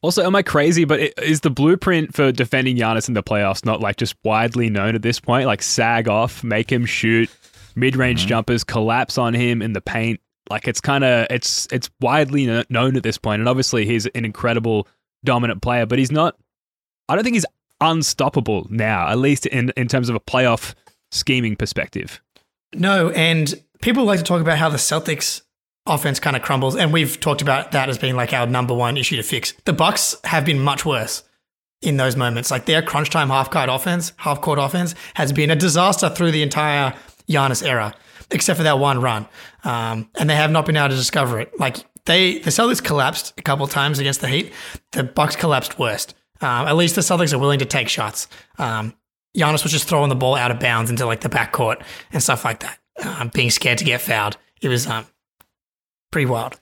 [0.00, 0.84] Also, am I crazy?
[0.84, 4.70] But i- is the blueprint for defending Giannis in the playoffs not like just widely
[4.70, 5.46] known at this point?
[5.46, 7.30] Like sag off, make him shoot
[7.74, 8.28] mid-range mm-hmm.
[8.28, 10.20] jumpers, collapse on him in the paint.
[10.50, 14.06] Like it's kind of it's it's widely kno- known at this point, and obviously he's
[14.06, 14.86] an incredible
[15.24, 16.36] dominant player, but he's not.
[17.08, 17.46] I don't think he's
[17.80, 20.74] unstoppable now, at least in in terms of a playoff
[21.10, 22.22] scheming perspective.
[22.74, 25.42] No, and people like to talk about how the Celtics
[25.88, 28.96] offense kind of crumbles, and we've talked about that as being like our number one
[28.96, 29.52] issue to fix.
[29.64, 31.24] The Bucks have been much worse
[31.82, 32.50] in those moments.
[32.50, 36.32] Like their crunch time half court offense, half court offense has been a disaster through
[36.32, 36.94] the entire
[37.28, 37.94] Giannis era,
[38.30, 39.26] except for that one run,
[39.64, 41.58] um, and they have not been able to discover it.
[41.58, 44.52] Like they, the Celtics collapsed a couple times against the Heat.
[44.92, 46.14] The Bucks collapsed worst.
[46.40, 48.28] Um, at least the Celtics are willing to take shots.
[48.58, 48.94] Um,
[49.36, 52.44] Giannis was just throwing the ball out of bounds into like the backcourt and stuff
[52.44, 54.36] like that, um, being scared to get fouled.
[54.62, 55.06] It was um,
[56.10, 56.60] pretty wild.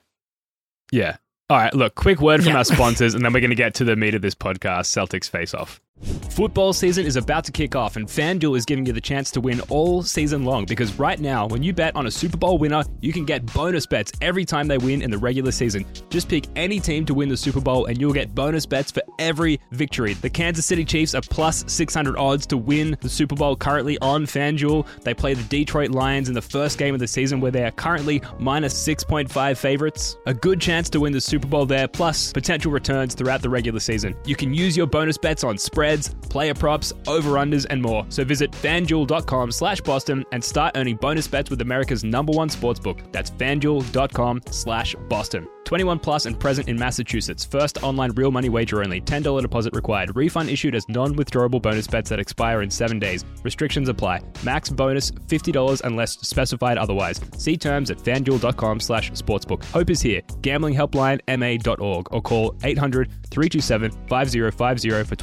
[0.91, 1.17] Yeah.
[1.49, 2.57] All right, look, quick word from Yeah.
[2.57, 5.29] our sponsors, and then we're going to get to the meat of this podcast Celtics
[5.29, 5.79] Face Off.
[6.01, 9.41] Football season is about to kick off, and FanDuel is giving you the chance to
[9.41, 12.83] win all season long because right now, when you bet on a Super Bowl winner,
[13.01, 15.83] you can get bonus bets every time they win in the regular season.
[16.09, 19.01] Just pick any team to win the Super Bowl, and you'll get bonus bets for
[19.17, 20.13] every victory.
[20.13, 24.25] The Kansas City Chiefs are plus 600 odds to win the Super Bowl currently on
[24.25, 24.85] FanDuel.
[25.01, 27.71] They play the Detroit Lions in the first game of the season, where they are
[27.71, 30.17] currently minus 6.5 favorites.
[30.27, 33.79] A good chance to win the Super Bowl there, plus potential returns throughout the regular
[33.79, 34.15] season.
[34.23, 35.57] You can use your bonus bets on
[35.87, 38.05] spreads, player props, over-unders, and more.
[38.09, 43.11] So visit fanduel.com slash Boston and start earning bonus bets with America's number one sportsbook.
[43.11, 45.47] That's fanduel.com slash Boston.
[45.63, 47.43] 21 plus and present in Massachusetts.
[47.43, 49.01] First online real money wager only.
[49.01, 50.15] $10 deposit required.
[50.15, 53.25] Refund issued as non-withdrawable bonus bets that expire in seven days.
[53.43, 54.21] Restrictions apply.
[54.43, 57.19] Max bonus $50 unless specified otherwise.
[57.37, 59.65] See terms at fanduel.com slash sportsbook.
[59.65, 60.21] Hope is here.
[60.41, 65.15] Gamblinghelplinema.org or call 800-327-5050 for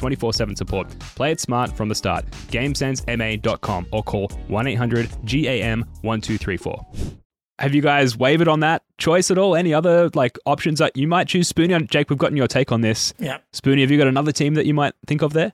[0.55, 0.99] 24-7 support.
[1.15, 2.25] Play it smart from the start.
[2.49, 7.15] GameSenseMA.com or call 1-800-GAM-1234.
[7.59, 9.55] Have you guys wavered on that choice at all?
[9.55, 11.49] Any other like options that you might choose?
[11.51, 13.13] Spoonie, Jake, we've gotten your take on this.
[13.17, 13.37] Yeah.
[13.53, 15.53] Spoonie, have you got another team that you might think of there?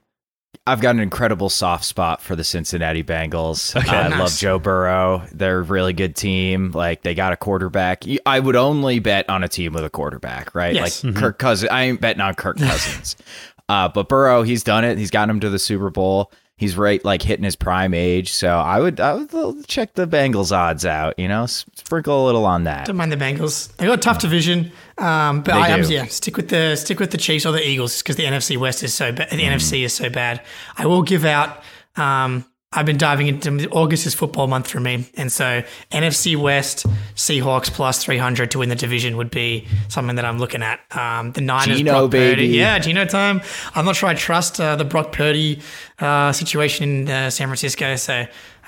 [0.66, 3.74] I've got an incredible soft spot for the Cincinnati Bengals.
[3.74, 3.96] Okay.
[3.96, 4.18] I Nice.
[4.18, 5.22] love Joe Burrow.
[5.32, 6.72] They're a really good team.
[6.72, 8.04] Like they got a quarterback.
[8.26, 10.74] I would only bet on a team with a quarterback, right?
[10.74, 11.02] Yes.
[11.02, 11.20] Like mm-hmm.
[11.20, 11.70] Kirk Cousins.
[11.70, 13.16] I ain't betting on Kirk Cousins.
[13.72, 14.98] Uh, but Burrow, he's done it.
[14.98, 16.30] He's gotten him to the Super Bowl.
[16.58, 18.32] He's right, like hitting his prime age.
[18.32, 21.18] So I would, I would check the Bengals odds out.
[21.18, 22.86] You know, sprinkle a little on that.
[22.86, 23.74] Don't mind the Bengals.
[23.76, 27.00] They got a tough division, um, but They I am yeah stick with the stick
[27.00, 29.30] with the Chiefs or the Eagles because the NFC West is so bad.
[29.30, 29.54] The Mm.
[29.56, 30.42] NFC is so bad.
[30.76, 31.62] I will give out.
[31.96, 36.86] Um, I've been diving into August is football month for me, and so NFC West
[37.14, 40.80] Seahawks plus three hundred to win the division would be something that I'm looking at.
[40.96, 43.42] Um, the Niners, Geno, Brock Purdy, yeah, Geno time.
[43.74, 45.60] I'm not sure I trust uh, the Brock Purdy
[45.98, 48.14] uh, situation in uh, San Francisco, so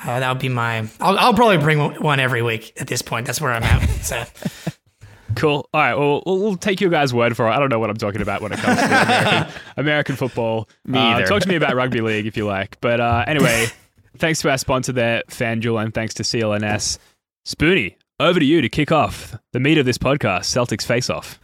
[0.04, 0.86] uh, that would be my.
[1.00, 3.26] I'll, I'll probably bring one every week at this point.
[3.26, 3.86] That's where I'm at.
[4.04, 4.22] So.
[5.36, 5.68] Cool.
[5.74, 5.94] All right.
[5.96, 7.50] Well, we'll, we'll take your guys' word for it.
[7.50, 10.68] I don't know what I'm talking about when it comes to American, American football.
[10.84, 11.26] Me Uh, either.
[11.26, 12.80] talk to me about rugby league if you like.
[12.80, 13.66] But uh, anyway,
[14.18, 16.98] thanks to our sponsor there, FanDuel, and thanks to CLNS.
[17.46, 21.38] Spoonie, over to you to kick off the meat of this podcast, Celtics Face Off.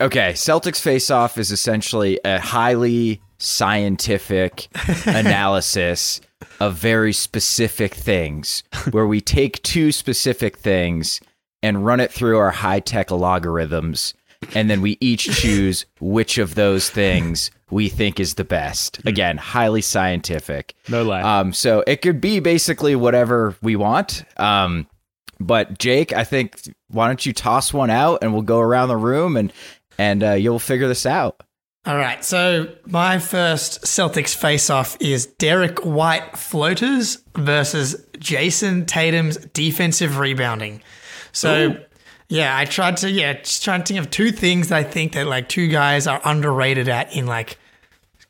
[0.00, 4.68] Okay, Celtics face off is essentially a highly scientific
[5.06, 6.20] analysis
[6.60, 11.20] of very specific things where we take two specific things
[11.64, 14.14] and run it through our high tech logarithms.
[14.54, 18.98] And then we each choose which of those things we think is the best.
[19.04, 20.74] Again, highly scientific.
[20.88, 21.22] No lie.
[21.22, 24.24] Um, so it could be basically whatever we want.
[24.36, 24.86] Um,
[25.40, 26.56] but Jake, I think
[26.88, 29.52] why don't you toss one out and we'll go around the room and
[29.98, 31.42] and uh, you'll figure this out.
[31.84, 32.24] All right.
[32.24, 40.82] So my first Celtics face-off is Derrick White floaters versus Jayson Tatum's defensive rebounding.
[41.32, 41.78] So
[42.28, 45.26] yeah, I tried to yeah, just trying to think of two things I think that
[45.26, 47.58] like two guys are underrated at in like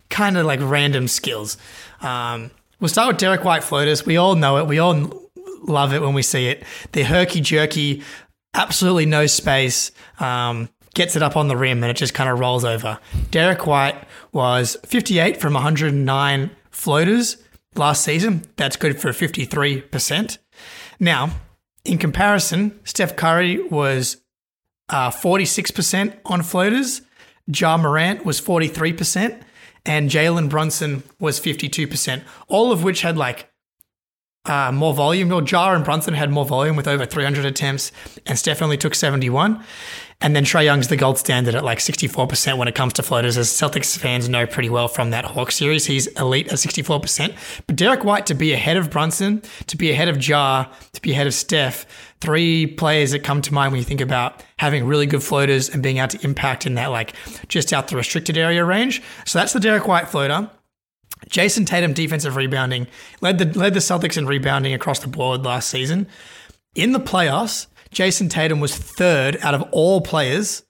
[0.08, 1.56] kind of like random skills.
[2.00, 4.06] Um, we'll start with Derrick White floaters.
[4.06, 4.66] We all know it.
[4.66, 5.28] We all
[5.62, 6.62] love it when we see it.
[6.92, 8.02] They're herky jerky,
[8.54, 9.90] absolutely no space.
[10.20, 12.98] Um, gets it up on the rim and it just kind of rolls over.
[13.30, 13.96] Derrick White
[14.32, 17.36] was 58 from 109 floaters
[17.74, 18.44] last season.
[18.56, 20.38] That's good for 53%.
[20.98, 21.30] Now,
[21.88, 24.18] In comparison, Steph Curry was
[24.90, 27.00] uh, 46% on floaters,
[27.46, 29.40] Ja Morant was 43%,
[29.86, 33.50] and Jalen Brunson was 52%, all of which had like
[34.44, 35.32] uh, more volume.
[35.32, 37.90] Or Ja and Brunson had more volume with over 300 attempts,
[38.26, 39.64] and Steph only took 71.
[40.20, 43.38] And then Trae Young's the gold standard at like 64% when it comes to floaters,
[43.38, 45.86] as Celtics fans know pretty well from that Hawk series.
[45.86, 47.36] He's elite at 64%.
[47.68, 51.12] But Derrick White to be ahead of Brunson, to be ahead of Ja, to be
[51.12, 51.86] ahead of Steph,
[52.20, 55.84] three players that come to mind when you think about having really good floaters and
[55.84, 57.14] being able to impact in that like
[57.46, 59.00] just out the restricted area range.
[59.24, 60.50] So that's the Derrick White floater.
[61.28, 62.88] Jayson Tatum defensive rebounding
[63.20, 66.08] led the led the Celtics in rebounding across the board last season.
[66.74, 70.64] In the playoffs, Jayson Tatum was third out of all players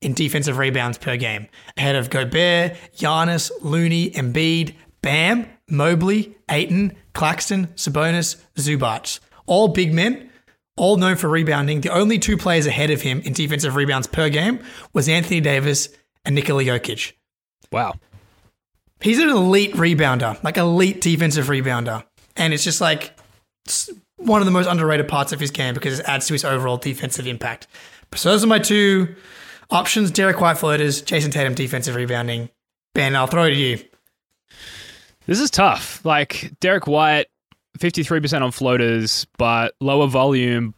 [0.00, 7.68] in defensive rebounds per game, ahead of Gobert, Giannis, Looney, Embiid, Bam, Mobley, Ayton, Claxton,
[7.68, 9.20] Sabonis, Zubac.
[9.46, 10.30] All big men,
[10.76, 11.80] all known for rebounding.
[11.80, 14.60] The only two players ahead of him in defensive rebounds per game
[14.92, 15.88] was Anthony Davis
[16.24, 17.12] and Nikola Jokic.
[17.70, 17.94] Wow.
[19.00, 22.04] He's an elite rebounder, like elite defensive rebounder.
[22.36, 23.16] And it's just like
[24.24, 26.76] one of the most underrated parts of his game because it adds to his overall
[26.76, 27.66] defensive impact.
[28.14, 29.14] So those are my two
[29.70, 32.50] options Derrick White floaters, Jayson Tatum defensive rebounding.
[32.94, 33.78] Ben, I'll throw it to you.
[35.26, 36.04] This is tough.
[36.04, 37.26] Like Derrick White,
[37.78, 40.74] 53% on floaters, but lower volume,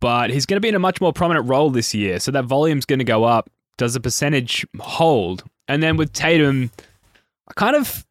[0.00, 2.20] but he's going to be in a much more prominent role this year.
[2.20, 3.48] So that volume's going to go up.
[3.78, 5.42] Does the percentage hold?
[5.66, 6.70] And then with Tatum,
[7.48, 8.06] I kind of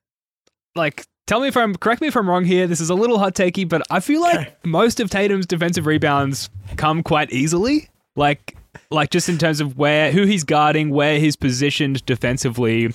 [0.75, 2.67] like tell me if I'm correct me if I'm wrong here.
[2.67, 4.53] This is a little hot takey, but I feel like Okay.
[4.63, 7.89] most of Tatum's defensive rebounds come quite easily.
[8.15, 8.55] Like
[8.89, 12.93] like just in terms of where who he's guarding, where he's positioned defensively,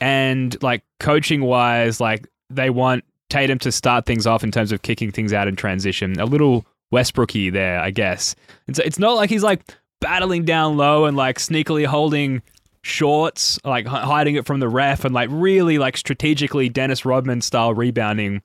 [0.00, 4.82] and like coaching wise, like they want Tatum to start things off in terms of
[4.82, 6.18] kicking things out in transition.
[6.20, 8.36] A little Westbrooky there, I guess.
[8.68, 9.62] It's it's not like he's like
[10.00, 12.42] battling down low and like sneakily holding
[12.86, 17.74] shorts, like hiding it from the ref, and like really like strategically Dennis Rodman style
[17.74, 18.42] rebounding.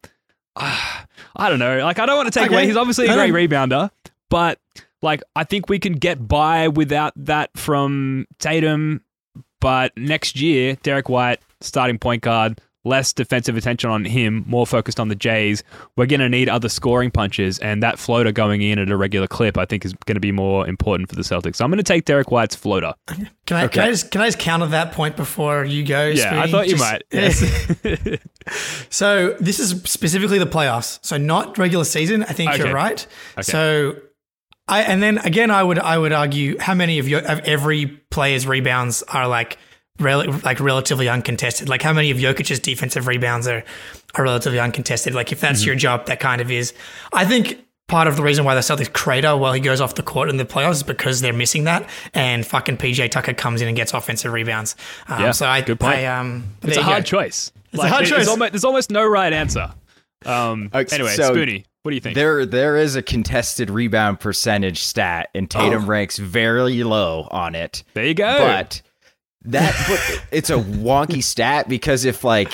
[0.56, 1.80] Ah, I don't know.
[1.84, 2.56] Like I don't want to take Okay.
[2.56, 2.66] away.
[2.68, 3.90] He's obviously a great rebounder,
[4.30, 4.60] but
[5.02, 9.02] like I think we can get by without that from Tatum.
[9.62, 15.00] But next year, Derrick White, starting point guard, less defensive attention on him, more focused
[15.00, 15.64] on the Jays.
[15.96, 19.28] We're going to need other scoring punches, and that floater going in at a regular
[19.28, 21.58] clip, I think, is going to be more important for the Celtics.
[21.58, 22.94] So I'm going to take Derrick White's floater.
[23.08, 26.08] Can I, can, I just, can I just counter that point before you go?
[26.08, 27.04] Yeah, I thought you Just- might.
[27.12, 28.20] Yes.
[28.90, 32.24] So this is specifically the playoffs, so not regular season.
[32.24, 32.64] I think Okay.
[32.66, 33.06] you're right.
[33.34, 33.44] Okay.
[33.44, 33.96] So
[34.68, 37.86] I and then again, I would I would argue how many of your of every
[38.10, 39.58] player's rebounds are like
[40.00, 41.70] rel- like relatively uncontested.
[41.70, 43.64] Like how many of Jokic's defensive rebounds are
[44.16, 45.14] are relatively uncontested.
[45.14, 45.68] Like if that's Mm-hmm.
[45.68, 46.74] your job, that kind of is.
[47.14, 47.66] I think.
[47.88, 50.38] Part of the reason why the Celtics crater while he goes off the court in
[50.38, 53.94] the playoffs is because they're missing that, and fucking PJ Tucker comes in and gets
[53.94, 54.78] offensive rebounds.
[55.10, 55.98] Um, Yeah, so I, good point.
[55.98, 57.08] I, um, It's a hard go.
[57.20, 57.52] choice.
[57.74, 58.28] It's a hard There's choice.
[58.30, 59.74] almost, there's almost no right answer.
[60.26, 62.16] Um, Okay, anyway, so Spoonie, what do you think?
[62.16, 65.88] There, there is a contested rebound percentage stat, and Tatum Oh.
[65.88, 67.84] ranks very low on it.
[67.94, 68.38] There you go.
[68.38, 68.82] But
[69.44, 72.54] that, but it's a wonky stat because if like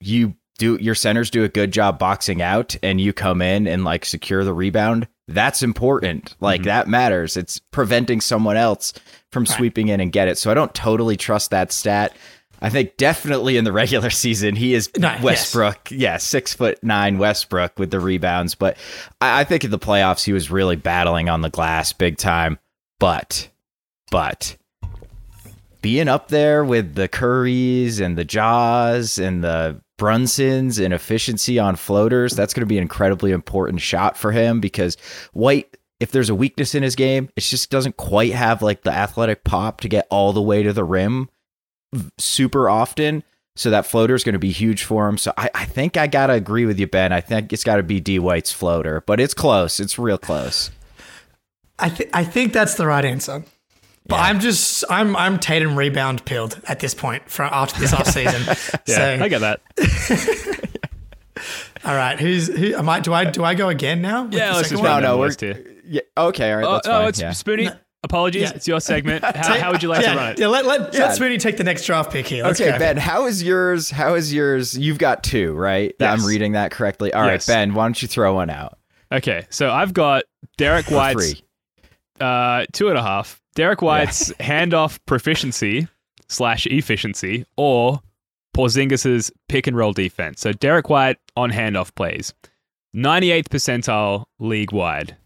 [0.00, 3.84] you do, your centers do a good job boxing out, and you come in and
[3.84, 6.34] like secure the rebound, that's important.
[6.40, 6.66] Like Mm-hmm.
[6.68, 7.36] that matters.
[7.36, 8.92] It's preventing someone else
[9.30, 10.38] from sweeping in and get it.
[10.38, 12.16] So I don't totally trust that stat.
[12.60, 15.22] I think definitely in the regular season he is yes.
[15.22, 15.90] Westbrook.
[15.92, 18.54] Yeah, six foot nine Westbrook with the rebounds.
[18.56, 18.76] But
[19.20, 22.58] I, I think in the playoffs he was really battling on the glass big time.
[22.98, 23.48] But,
[24.10, 24.56] but
[25.80, 31.76] being up there with the Currys and the Jas and the Brunsons and efficiency on
[31.76, 34.96] floaters, that's going to be an incredibly important shot for him because
[35.32, 38.92] White, if there's a weakness in his game, it just doesn't quite have like the
[38.92, 41.28] athletic pop to get all the way to the rim
[42.18, 43.24] super often.
[43.56, 45.18] So that floater is going to be huge for him.
[45.18, 47.12] So I, I think I got to agree with you, Ben.
[47.12, 49.80] I think it's got to be D White's floater, but it's close.
[49.80, 50.70] It's real close.
[51.76, 53.44] I th- I think that's the right answer.
[54.08, 58.46] But I'm just I'm I'm Tatum rebound pilled at this point for after this offseason.
[58.86, 59.60] yeah, so I get that.
[61.84, 64.28] all right, who's who am I do I do I go again now?
[64.30, 64.90] Yeah, let's just one?
[64.90, 65.64] run No, the no, list here.
[65.84, 66.50] yeah, okay.
[66.52, 67.08] All right, Oh, that's oh, fine.
[67.08, 67.30] it's yeah.
[67.30, 67.78] Spoonie.
[68.04, 68.52] Apologies, Yeah.
[68.54, 69.24] it's your segment.
[69.36, 70.38] How, how would you like yeah, to run it?
[70.38, 71.06] Yeah, let, let, Yeah.
[71.06, 72.44] let Spoony take the next draft pick here.
[72.44, 72.78] Let's okay, go.
[72.78, 73.90] Ben, how is yours?
[73.90, 74.78] How is yours?
[74.78, 75.92] You've got two, right?
[75.98, 76.20] Yes.
[76.20, 77.12] I'm reading that correctly.
[77.12, 77.48] All right, Yes.
[77.48, 78.78] Ben, why don't you throw one out?
[79.10, 80.22] Okay, so I've got
[80.56, 81.42] Derrick White's Three.
[82.20, 83.42] uh, two and a half.
[83.58, 85.88] Derrick White's handoff proficiency
[86.28, 87.98] slash efficiency or
[88.56, 90.40] Porzingis's pick and roll defense.
[90.40, 92.32] So Derrick White on handoff plays,
[92.94, 95.16] 98th percentile league wide.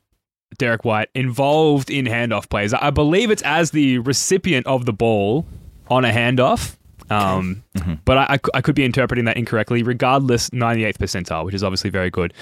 [0.57, 2.73] Derrick White involved in handoff plays.
[2.73, 5.47] I believe it's as the recipient of the ball
[5.91, 6.77] on a handoff.
[7.11, 7.63] Um,
[8.07, 9.83] But I, I I could be interpreting that incorrectly.
[9.83, 12.33] Regardless, 98th percentile, which is obviously very good.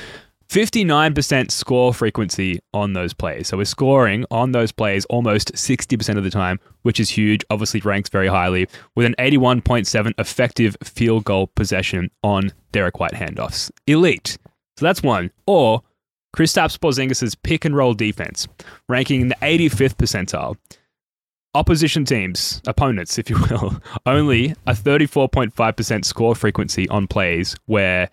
[0.51, 3.47] 59% score frequency on those plays.
[3.47, 7.45] So we're scoring on those plays almost 60% of the time, which is huge.
[7.51, 13.71] Obviously ranks very highly with an 81.7 effective field goal possession on Derrick White handoffs.
[13.87, 14.39] Elite.
[14.77, 15.31] So that's one.
[15.47, 15.83] Or
[16.37, 18.49] Kristaps Porzingis' pick and roll defense,
[18.89, 20.57] ranking in the 85th percentile.
[21.55, 28.09] Opposition teams, opponents, if you will, only a 34.5% score frequency on plays where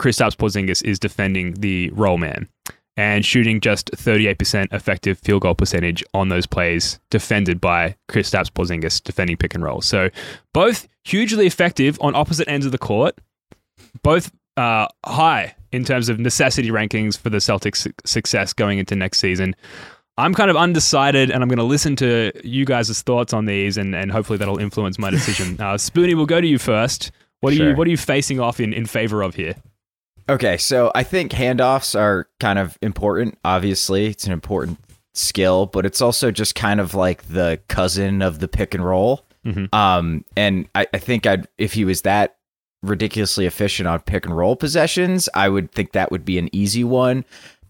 [0.00, 2.48] Kristaps Porzingis is defending the roll man
[2.96, 9.02] and shooting just 38% effective field goal percentage on those plays defended by Kristaps Porzingis
[9.02, 9.80] defending pick and roll.
[9.80, 10.10] So
[10.52, 13.16] both hugely effective on opposite ends of the court,
[14.02, 18.94] both uh, high in terms of necessity rankings for the Celtics' su- success going into
[18.94, 19.56] next season.
[20.18, 23.78] I'm kind of undecided, and I'm going to listen to you guys' thoughts on these,
[23.78, 25.56] and, and hopefully that'll influence my decision.
[25.62, 27.10] Uh, Spoonie, we'll go to you first.
[27.40, 29.54] What are you What are you facing off in, in favor of here?
[30.28, 33.38] Okay, so I think handoffs are kind of important.
[33.44, 34.78] Obviously, it's an important
[35.14, 39.24] skill, but it's also just kind of like the cousin of the pick and roll.
[39.44, 39.72] Mhm.
[39.74, 42.36] Um, and I, I think I'd if he was that
[42.82, 46.84] ridiculously efficient on pick and roll possessions, I would think that would be an easy
[46.84, 47.24] one.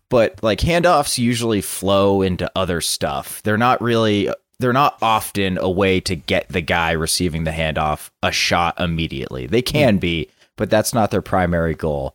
[0.08, 3.42] But like handoffs usually flow into other stuff.
[3.42, 4.28] They're not really
[4.58, 9.46] they're not often a way to get the guy receiving the handoff a shot immediately.
[9.46, 12.14] They can be, but that's not their primary goal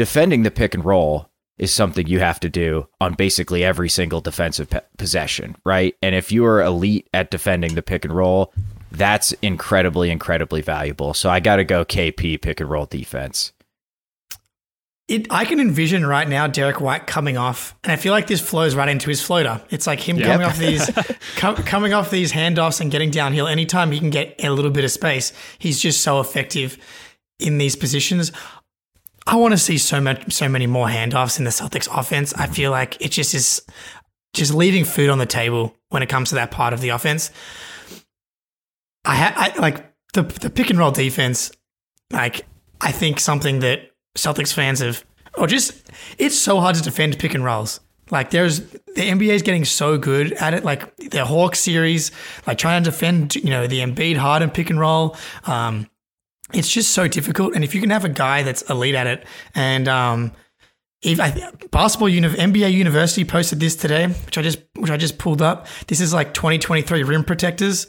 [0.00, 1.28] defending the pick and roll
[1.58, 5.94] is something you have to do on basically every single defensive pe- possession, right?
[6.00, 8.50] And if you are elite at defending the pick and roll,
[8.90, 11.12] that's incredibly, incredibly valuable.
[11.12, 13.52] So I got to go KP pick and roll defense.
[15.06, 18.40] It, I can envision right now Derrick White coming off, and I feel like this
[18.40, 19.60] flows right into his floater.
[19.68, 20.26] It's like him Yep.
[20.26, 20.90] coming off these,
[21.36, 23.46] com- coming off these handoffs and getting downhill.
[23.46, 26.78] Anytime he can get a little bit of space, he's just so effective
[27.38, 28.32] in these positions.
[29.26, 32.34] I want to see so much, so many more handoffs in the Celtics offense.
[32.34, 33.62] I feel like it just is
[34.32, 37.30] just leaving food on the table when it comes to that part of the offense.
[39.04, 41.50] I, ha- I like the the pick and roll defense.
[42.10, 42.46] Like
[42.80, 45.04] I think something that Celtics fans have,
[45.36, 47.80] or just it's so hard to defend pick and rolls.
[48.10, 50.64] Like there's the NBA is getting so good at it.
[50.64, 52.10] Like the Hawks series,
[52.46, 55.16] like trying to defend, you know, the Embiid Harden pick and roll.
[55.46, 55.88] Um,
[56.52, 57.54] it's just so difficult.
[57.54, 59.24] And if you can have a guy that's elite at it,
[59.54, 60.32] and um,
[61.02, 65.18] if I, basketball uni- NBA University posted this today, which I just which I just
[65.18, 65.66] pulled up.
[65.86, 67.86] This is like 2023 rim protectors.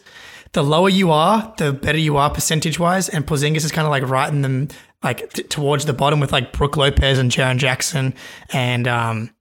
[0.54, 3.08] The lower you are, the better you are percentage wise.
[3.08, 4.68] And Porzingis is kind of like right in them,
[5.02, 8.14] like t- towards the bottom with like Brook Lopez and Jaren Jackson,
[8.52, 9.32] and um,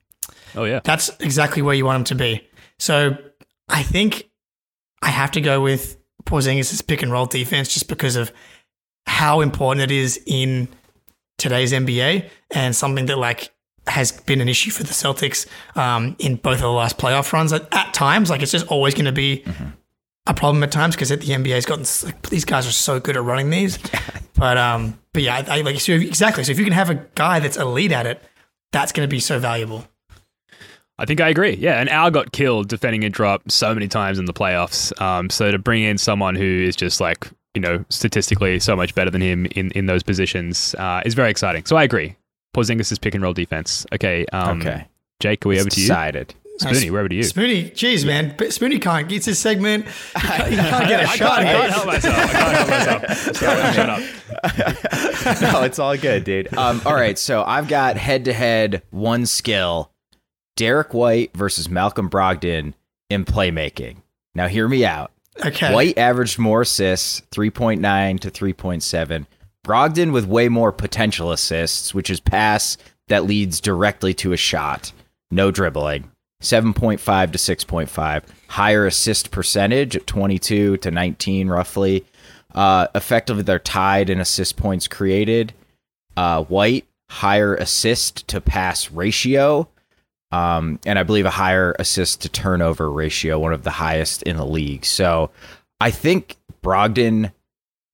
[0.54, 2.48] Oh yeah, that's exactly where you want him to be.
[2.78, 3.16] So
[3.68, 4.30] I think
[5.02, 8.32] I have to go with Porzingis' pick and roll defense just because of
[9.10, 10.68] how important it is in
[11.36, 13.50] today's NBA and something that like
[13.88, 17.52] has been an issue for the Celtics um, in both of the last playoff runs.
[17.52, 19.44] At, at times, like it's just always going to be
[20.28, 23.24] a problem at times because the NBA's gotten like, these guys are so good at
[23.24, 23.78] running these.
[24.36, 26.44] but um, but yeah, I, I like so exactly.
[26.44, 28.22] So if you can have a guy that's elite at it,
[28.70, 29.88] that's going to be so valuable.
[30.98, 31.56] I think I agree.
[31.56, 34.98] Yeah, and Al got killed defending a drop so many times in the playoffs.
[35.00, 38.94] Um, so to bring in someone who is just like you know statistically so much
[38.94, 41.64] better than him in in those positions uh, is very exciting.
[41.64, 42.16] So I agree.
[42.56, 43.86] Porzingis' pick and roll defense.
[43.92, 44.26] Okay.
[44.32, 44.86] Um, Okay.
[45.20, 45.86] Jake, are we It's over to you?
[45.86, 46.34] decided.
[46.58, 47.22] Spoony, we're over to you.
[47.22, 49.86] Spoony, geez, man, but Spoony can't get his segment.
[49.86, 51.40] He can't, he can't get a I shot.
[51.42, 52.16] can't, I can't help myself.
[52.18, 53.74] I can't help myself.
[53.74, 55.40] Shut up.
[55.54, 56.52] no, it's all good, dude.
[56.54, 59.90] Um, all right, so I've got head to head one skill:
[60.56, 62.74] Derrick White versus Malcolm Brogdon
[63.08, 63.96] in playmaking.
[64.34, 65.12] Now, hear me out.
[65.44, 65.72] Okay.
[65.72, 69.26] White averaged more assists, 3.9 to 3.7.
[69.64, 72.76] Brogdon with way more potential assists, which is pass
[73.08, 74.92] that leads directly to a shot.
[75.30, 76.10] No dribbling.
[76.42, 78.22] 7.5 to 6.5.
[78.48, 82.06] Higher assist percentage at 22 to 19, roughly.
[82.54, 85.52] Uh, effectively, they're tied in assist points created.
[86.16, 89.68] Uh, White, higher assist to pass ratio.
[90.32, 94.36] Um, and I believe a higher assist to turnover ratio, one of the highest in
[94.36, 94.84] the league.
[94.84, 95.30] So
[95.80, 97.32] I think Brogdon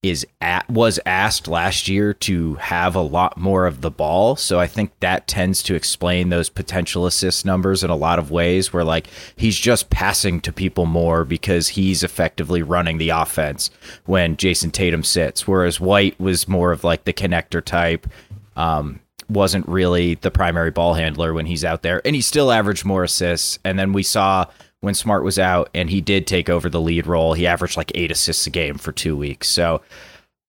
[0.03, 4.35] is at, was asked last year to have a lot more of the ball.
[4.35, 8.29] So I think that tends to explain those potential assist numbers in a lot of
[8.29, 13.71] ways where like he's just passing to people more because he's effectively running the offense
[14.05, 15.47] when Jayson Tatum sits.
[15.47, 18.07] Whereas White was more of like the connector type.
[18.55, 18.99] Um,
[19.29, 23.03] wasn't really the primary ball handler when he's out there, and he still averaged more
[23.03, 23.59] assists.
[23.63, 24.45] And then we saw
[24.81, 27.33] when Smart was out, and he did take over the lead role.
[27.33, 29.49] He averaged like eight assists a game for two weeks.
[29.49, 29.81] So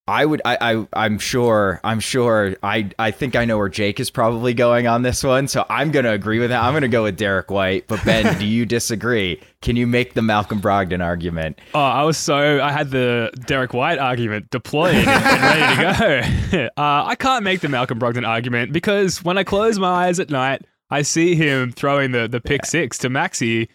[0.09, 4.01] I would I, I I'm sure I'm sure I I think I know where Jake
[4.01, 5.49] is probably going on this one.
[5.49, 6.63] So I'm gonna agree with that.
[6.63, 7.87] I'm gonna go with Derrick White.
[7.89, 9.39] But Ben, do you disagree?
[9.61, 11.61] Can you make the Malcolm Brogdon argument?
[11.75, 16.69] Oh, I was so I had the Derrick White argument deployed and ready to go.
[16.79, 20.31] Uh, I can't make the Malcolm Brogdon argument because when I close my eyes at
[20.31, 23.69] night, I see him throwing the the pick six to Maxey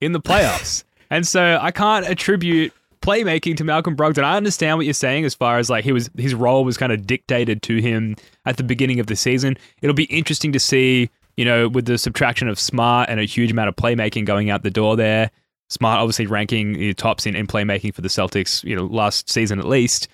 [0.00, 2.72] in the playoffs, and so I can't attribute
[3.04, 4.24] playmaking to Malcolm Brogdon.
[4.24, 6.90] I understand what you're saying as far as like he was his role was kind
[6.90, 9.58] of dictated to him at the beginning of the season.
[9.82, 13.50] It'll be interesting to see, you know, with the subtraction of Smart and a huge
[13.50, 15.30] amount of playmaking going out the door there.
[15.68, 19.58] Smart obviously ranking know, tops in, in playmaking for the Celtics, you know, last season
[19.58, 20.08] at least.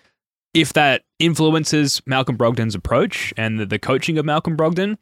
[0.52, 4.98] If that influences Malcolm Brogdon's approach and the, the coaching of Malcolm Brogdon,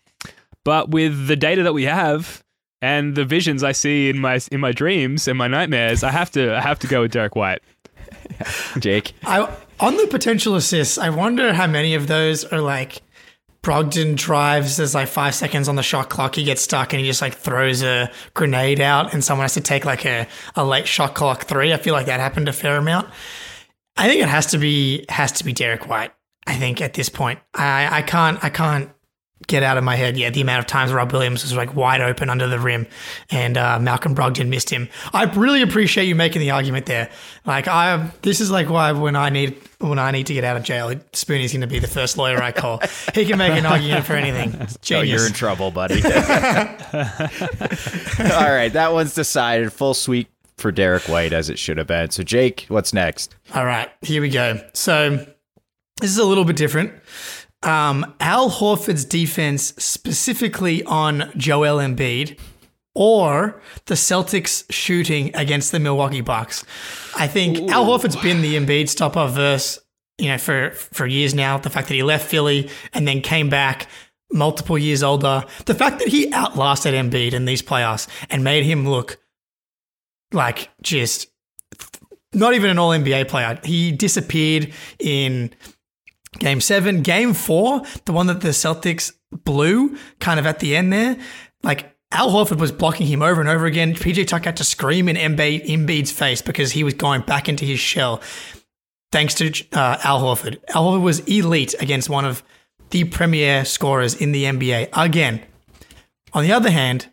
[0.62, 2.44] but with the data that we have,
[2.80, 6.30] and the visions I see in my in my dreams and my nightmares, I have
[6.32, 7.60] to I have to go with Derrick White.
[8.78, 9.14] Jake.
[9.24, 13.02] I on the potential assists, I wonder how many of those are like
[13.62, 14.76] Brogdon drives.
[14.76, 16.34] There's like five seconds on the shot clock.
[16.34, 19.60] He gets stuck and he just like throws a grenade out, and someone has to
[19.60, 20.26] take like a,
[20.56, 21.72] a late shot clock three.
[21.72, 23.08] I feel like that happened a fair amount.
[23.96, 26.12] I think it has to be has to be Derrick White.
[26.46, 28.90] I think at this point, I I can't I can't
[29.48, 30.16] get out of my head.
[30.16, 32.86] Yeah, the amount of times Rob Williams was like wide open under the rim,
[33.30, 34.88] and uh, Malcolm Brogdon missed him.
[35.12, 37.10] I really appreciate you making the argument there.
[37.44, 40.56] Like I, this is like why when I need when I need to get out
[40.56, 42.80] of jail, Spoonie's going to be the first lawyer I call.
[43.14, 44.52] he can make an argument for anything.
[44.52, 44.78] Genius.
[44.98, 46.02] Oh, you're in trouble, buddy.
[46.04, 46.10] All
[48.50, 49.72] right, that one's decided.
[49.72, 52.10] Full sweep for Derrick White as it should have been.
[52.10, 53.36] So Jake, what's next?
[53.54, 54.60] All right, here we go.
[54.74, 55.24] So
[56.00, 56.92] this is a little bit different.
[57.62, 62.38] Um, Al Horford's defense, specifically on Joel Embiid,
[62.94, 66.64] or the Celtics shooting against the Milwaukee Bucks.
[67.16, 67.68] I think Ooh.
[67.68, 69.78] Al Horford's been the Embiid stopper verse,
[70.18, 71.58] you know, for for years now.
[71.58, 73.88] The fact that he left Philly and then came back
[74.32, 78.88] multiple years older, the fact that he outlasted Embiid in these playoffs and made him
[78.88, 79.18] look
[80.32, 81.28] like just
[82.32, 83.58] not even an All NBA player.
[83.64, 85.54] He disappeared in
[86.38, 89.12] Game seven, game four, the one that the Celtics
[89.44, 91.16] blew kind of at the end there,
[91.62, 93.94] like Al Horford was blocking him over and over again.
[93.94, 97.64] PJ Tucker had to scream in Embiid, Embiid's face because he was going back into
[97.64, 98.22] his shell.
[99.12, 100.58] Thanks to uh, Al Horford.
[100.74, 102.42] Al Horford was elite against one of
[102.90, 105.42] the premier scorers in the NBA again.
[106.32, 107.08] On the other hand,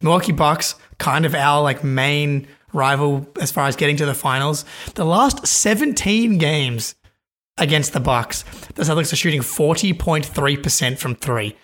[0.00, 4.64] Milwaukee Bucks, kind of our like main rival as far as getting to the finals.
[4.94, 6.94] The last 17 games
[7.58, 8.42] against the Bucks.
[8.74, 11.56] The Celtics are shooting 40.3% from three.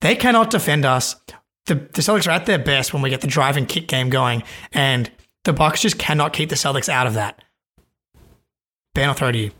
[0.00, 1.16] They cannot defend us.
[1.66, 4.10] The, the Celtics are at their best when we get the drive and kick game
[4.10, 5.10] going, and
[5.44, 7.42] the Bucks just cannot keep the Celtics out of that.
[8.94, 9.50] Ben, I'll throw to you.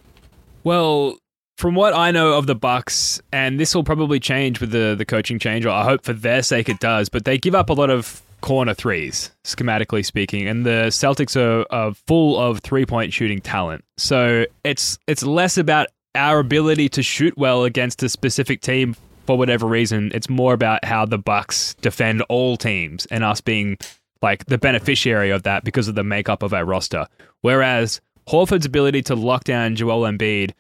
[0.65, 1.17] Well,
[1.57, 5.05] from what I know of the Bucks, and this will probably change with the the
[5.05, 7.73] coaching change, or I hope for their sake it does, but they give up a
[7.73, 13.13] lot of corner threes, schematically speaking, and the Celtics are, are full of three point
[13.13, 13.85] shooting talent.
[13.97, 18.95] So it's it's less about our ability to shoot well against a specific team
[19.27, 20.11] for whatever reason.
[20.15, 23.79] It's more about how the Bucks defend all teams and us being
[24.21, 27.07] like the beneficiary of that because of the makeup of our roster.
[27.41, 30.53] Whereas Horford's ability to lock down Joel Embiid,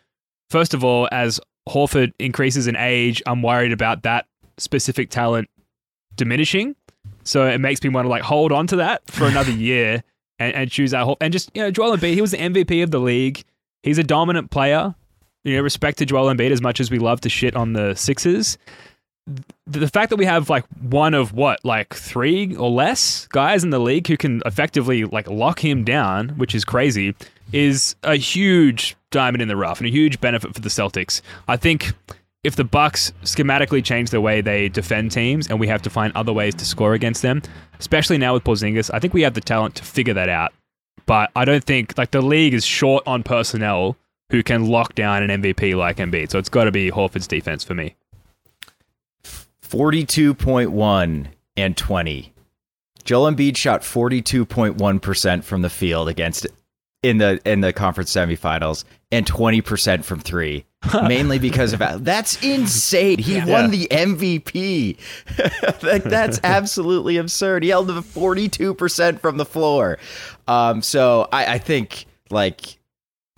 [0.50, 4.26] first of all, as Horford increases in age, I'm worried about that
[4.58, 5.48] specific talent
[6.16, 6.74] diminishing
[7.24, 10.02] so it makes me want to like hold on to that for another year
[10.38, 12.14] and, and choose that whole and just you know Joel Embiid.
[12.14, 13.44] He was the MVP of the league.
[13.82, 14.94] He's a dominant player.
[15.44, 17.94] You know, respect to Joel Embiid as much as we love to shit on the
[17.94, 18.58] Sixers.
[19.66, 23.70] The fact that we have like one of what, like three or less guys in
[23.70, 27.14] the league who can effectively like lock him down, which is crazy,
[27.52, 31.20] is a huge diamond in the rough and a huge benefit for the Celtics.
[31.46, 31.92] I think
[32.44, 36.12] if the Bucks schematically change the way they defend teams and we have to find
[36.16, 37.40] other ways to score against them,
[37.78, 40.52] especially now with Porzingis, I think we have the talent to figure that out.
[41.06, 43.96] But I don't think like the league is short on personnel
[44.30, 46.30] who can lock down an MVP like Embiid.
[46.30, 47.94] So it's got to be Horford's defense for me.
[49.62, 51.26] 42.1
[51.56, 52.32] and 20.
[53.04, 56.46] Joel Embiid shot 42.1% from the field against
[57.02, 60.64] in the in the conference semifinals and 20% from 3
[61.06, 63.46] mainly because of that's insane he yeah.
[63.46, 64.96] won the mvp
[65.82, 69.98] like, that's absolutely absurd he held the 42% from the floor
[70.48, 72.78] um, so I, I think like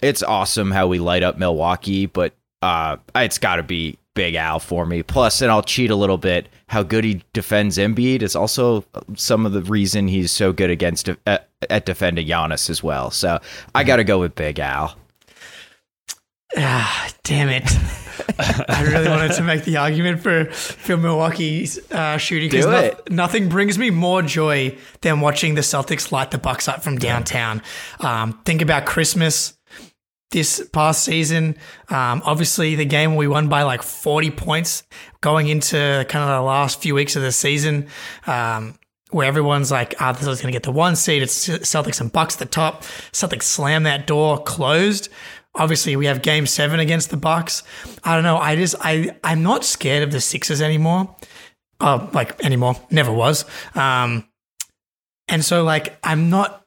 [0.02, 4.60] it's awesome how we light up milwaukee but uh, it's got to be Big Al
[4.60, 5.02] for me.
[5.02, 6.48] Plus, and I'll cheat a little bit.
[6.68, 8.84] How good he defends Embiid is also
[9.16, 13.10] some of the reason he's so good against at, at defending Giannis as well.
[13.10, 13.40] So
[13.74, 14.96] I got to go with Big Al.
[16.56, 17.64] Ah, damn it.
[18.38, 23.10] I really wanted to make the argument for, for Milwaukee's uh, shooting Do it.
[23.10, 27.62] nothing brings me more joy than watching the Celtics light the Bucks up from downtown.
[28.00, 29.56] Um, think about Christmas
[30.30, 31.56] this past season.
[31.88, 34.82] Um, obviously, the game we won by like 40 points
[35.20, 37.88] going into kind of the last few weeks of the season.
[38.26, 38.78] Um,
[39.10, 41.22] where everyone's like, ah, oh, this is going to get the one seed.
[41.22, 42.82] It's Celtics and Bucks at the top.
[43.12, 45.08] Celtics slam that door closed.
[45.56, 47.62] Obviously, we have Game Seven against the Bucks.
[48.02, 48.38] I don't know.
[48.38, 51.14] I just I I'm not scared of the Sixers anymore.
[51.80, 52.76] Uh, like anymore.
[52.90, 53.44] Never was.
[53.74, 54.28] Um,
[55.28, 56.64] and so like I'm not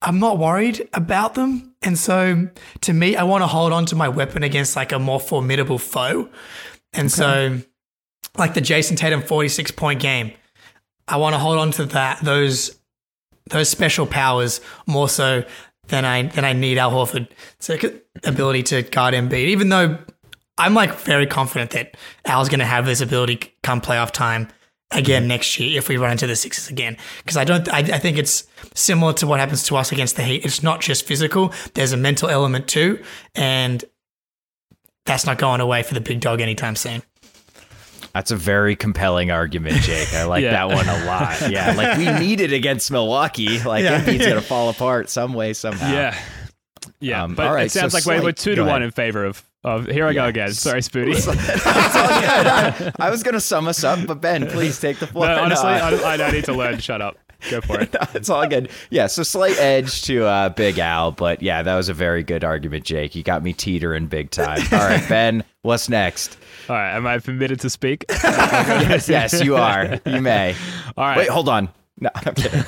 [0.00, 1.74] I'm not worried about them.
[1.82, 2.48] And so
[2.82, 5.78] to me, I want to hold on to my weapon against like a more formidable
[5.78, 6.28] foe.
[6.92, 7.08] And okay.
[7.08, 7.58] so
[8.36, 10.32] like the Jayson Tatum 46 point game,
[11.06, 12.78] I want to hold on to that those
[13.50, 15.42] those special powers more so
[15.88, 17.70] than I than I need Al Horford's
[18.24, 19.48] ability to guard Embiid.
[19.48, 19.98] Even though
[20.56, 24.48] I'm like very confident that Al's going to have this ability come playoff time
[24.90, 26.96] again next year if we run into the Sixers again.
[27.18, 30.22] Because I don't, I, I, think it's similar to what happens to us against the
[30.22, 30.44] Heat.
[30.44, 33.02] It's not just physical; there's a mental element too,
[33.34, 33.84] and
[35.04, 37.02] that's not going away for the big dog anytime soon.
[38.18, 40.12] That's a very compelling argument, Jake.
[40.12, 40.50] I like yeah.
[40.50, 41.40] that one a lot.
[41.52, 43.60] Yeah, like we need it against Milwaukee.
[43.60, 44.00] Like yeah.
[44.00, 45.92] Embiid's gonna fall apart some way somehow.
[45.92, 46.20] Yeah,
[46.98, 47.22] yeah.
[47.22, 49.24] Um, but all right, it sounds so like slight, we're two to one in favor
[49.24, 49.86] of of.
[49.86, 50.14] Here I yeah.
[50.14, 50.52] go again.
[50.52, 51.14] Sorry, Spoody.
[51.64, 55.28] I, I, was gonna sum us up, but Ben, please take the floor.
[55.28, 56.02] No, honestly, no.
[56.04, 56.80] I, I need to learn.
[56.80, 57.18] Shut up.
[57.50, 57.94] Go for it.
[58.14, 58.70] it's all good.
[58.90, 62.44] Yeah, so slight edge to uh, Big Al, but yeah, that was a very good
[62.44, 63.14] argument, Jake.
[63.14, 64.60] You got me teetering big time.
[64.72, 66.36] All right, Ben, what's next?
[66.68, 68.04] All right, am I permitted to speak?
[68.10, 70.00] yes, yes, you are.
[70.04, 70.54] You may.
[70.96, 71.18] All right.
[71.18, 71.68] Wait, hold on.
[72.00, 72.64] No, I'm kidding.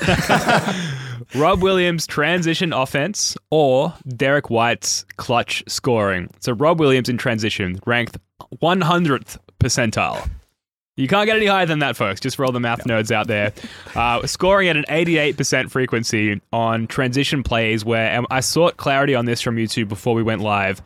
[1.35, 6.29] Rob Williams' transition offense or Derrick White's clutch scoring.
[6.39, 8.17] So Rob Williams in transition ranked
[8.61, 10.29] 100th percentile.
[11.01, 12.19] You can't get any higher than that, folks.
[12.19, 12.93] Just for all the math no.
[12.93, 13.53] nerds out there.
[13.95, 19.25] Uh, scoring at an 88% frequency on transition plays, where um, I sought clarity on
[19.25, 20.79] this from YouTube before we went live.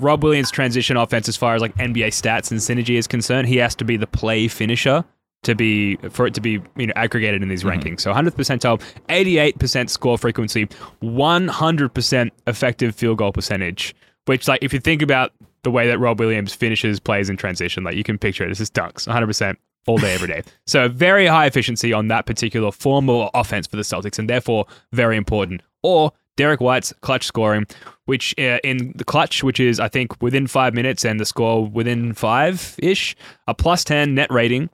[0.00, 3.58] Rob Williams' transition offense, as far as like NBA stats and synergy is concerned, he
[3.58, 5.04] has to be the play finisher
[5.42, 7.80] to be for it to be you know aggregated in these mm-hmm.
[7.80, 8.00] rankings.
[8.00, 10.66] So 100th percentile, 88% score frequency,
[11.02, 13.94] 100% effective field goal percentage.
[14.24, 17.84] Which like if you think about the way that Rob Williams finishes plays in transition,
[17.84, 18.48] like you can picture it.
[18.48, 19.56] This is dunks, 100%
[19.86, 20.42] all day, every day.
[20.66, 24.66] So very high efficiency on that particular form of offense for the Celtics, and therefore
[24.92, 25.62] very important.
[25.82, 27.66] Or Derrick White's clutch scoring,
[28.06, 31.66] which uh, in the clutch, which is I think within five minutes and the score
[31.66, 33.14] within five ish,
[33.46, 34.70] a plus 10 net rating,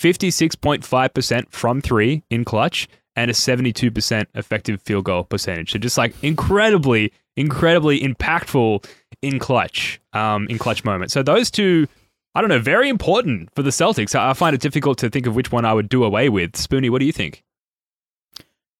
[0.00, 5.72] 56.5% from three in clutch, and a 72% effective field goal percentage.
[5.72, 8.86] So just like incredibly, incredibly impactful
[9.22, 11.12] in clutch, um, in clutch moments.
[11.14, 11.86] So those two,
[12.34, 14.14] I don't know, very important for the Celtics.
[14.14, 16.52] I find it difficult to think of which one I would do away with.
[16.52, 17.44] Spoonie, what do you think?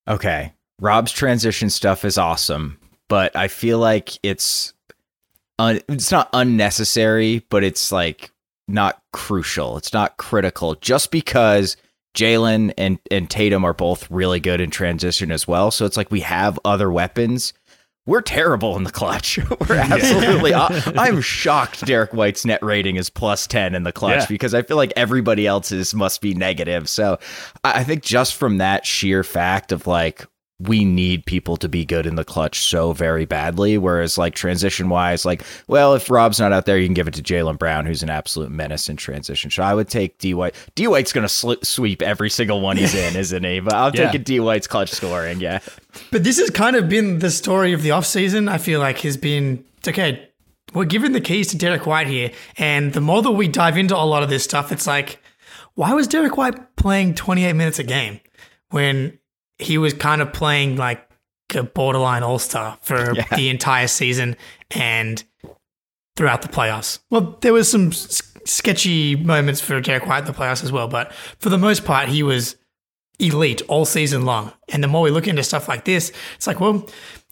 [0.09, 0.53] Okay.
[0.81, 2.79] Rob's transition stuff is awesome,
[3.09, 4.75] but I feel like it's
[5.59, 8.31] un- it's not unnecessary, but it's like
[8.69, 9.77] not crucial.
[9.79, 11.77] It's not critical just because
[12.15, 15.71] Jaylen and, and Tatum are both really good in transition as well.
[15.71, 17.53] So it's like we have other weapons.
[18.07, 19.39] We're terrible in the clutch.
[19.69, 20.55] We're absolutely.
[20.55, 24.27] I'm shocked Derrick White's net rating is plus 10 in the clutch yeah.
[24.29, 26.89] because I feel like everybody else's must be negative.
[26.89, 27.19] So
[27.65, 30.25] I think just from that sheer fact of like,
[30.59, 33.77] we need people to be good in the clutch so very badly.
[33.77, 37.15] Whereas, like transition wise, like, well, if Rob's not out there, you can give it
[37.15, 39.51] to Jaylen Brown, who's an absolute menace in transition.
[39.51, 40.55] So I would take D White.
[40.75, 43.61] D White's going to sl- sweep every single one he's in, isn't he?
[43.61, 44.07] But I'll yeah.
[44.07, 45.41] take a D White's clutch scoring.
[45.41, 45.61] Yeah.
[46.11, 48.51] But this has kind of been the story of the offseason.
[48.51, 50.31] I feel like has been okay.
[50.73, 53.97] We're giving the keys to Derrick White here, and the more that we dive into
[53.97, 55.23] a lot of this stuff, it's like,
[55.75, 58.21] why was Derrick White playing 28 minutes a game
[58.71, 59.19] when
[59.59, 61.09] he was kind of playing like
[61.55, 63.25] a borderline all star for yeah.
[63.37, 64.37] the entire season
[64.73, 65.25] and
[66.17, 67.01] throughout the playoffs.
[67.11, 71.13] Well, there was some sketchy moments for Derrick White in the playoffs as well, but
[71.13, 72.57] for the most part, he was
[73.19, 74.53] elite all season long.
[74.69, 76.87] And the more we look into stuff like this, it's like, well,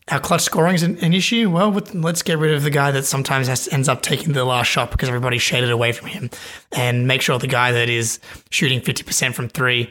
[0.09, 1.51] our clutch scoring is an, an issue.
[1.51, 4.67] Well, let's get rid of the guy that sometimes has, ends up taking the last
[4.67, 6.31] shot because everybody's shaded away from him,
[6.73, 8.19] and make sure the guy that is
[8.51, 9.91] shooting fifty percent from three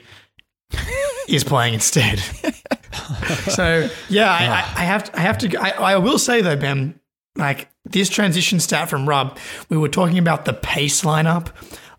[1.28, 2.20] is playing instead.
[3.50, 5.58] so yeah, I, I, have to, I have to.
[5.58, 7.00] I, I will say though, Ben,
[7.36, 9.38] like this transition stat from Rob,
[9.70, 11.50] we were talking about the pace lineup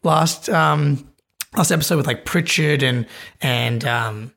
[0.03, 1.09] last um,
[1.57, 3.07] last episode with like Pritchard and
[3.41, 4.33] and um,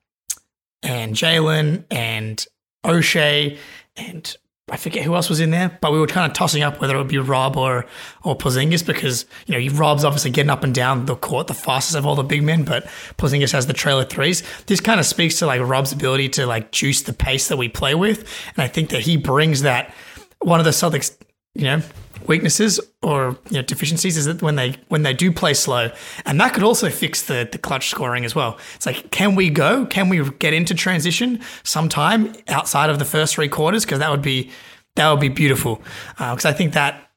[0.83, 2.45] and Jaylen and
[2.85, 3.57] Oshae
[3.95, 4.38] and
[4.70, 6.95] I forget who else was in there, but we were kind of tossing up whether
[6.95, 7.86] it would be Rob or
[8.24, 11.95] or Porzingis because you know Rob's obviously getting up and down the court the fastest
[11.95, 12.84] of all the big men, but
[13.18, 14.43] Porzingis has the trailer threes.
[14.65, 17.70] This kind of speaks to like Rob's ability to like juice the pace that we
[17.70, 19.93] play with, and I think that he brings that.
[20.39, 21.18] One of the Celtics,
[21.55, 21.82] you know,
[22.26, 25.91] weaknesses or you know deficiencies is that when they when they do play slow,
[26.26, 28.57] and that could also fix the the clutch scoring as well.
[28.76, 29.86] It's like, can we go?
[29.86, 33.86] Can we get into transition sometime outside of the first three quarters?
[33.86, 34.49] Because that would be
[34.95, 35.82] that would be beautiful.
[36.18, 37.09] Because I think that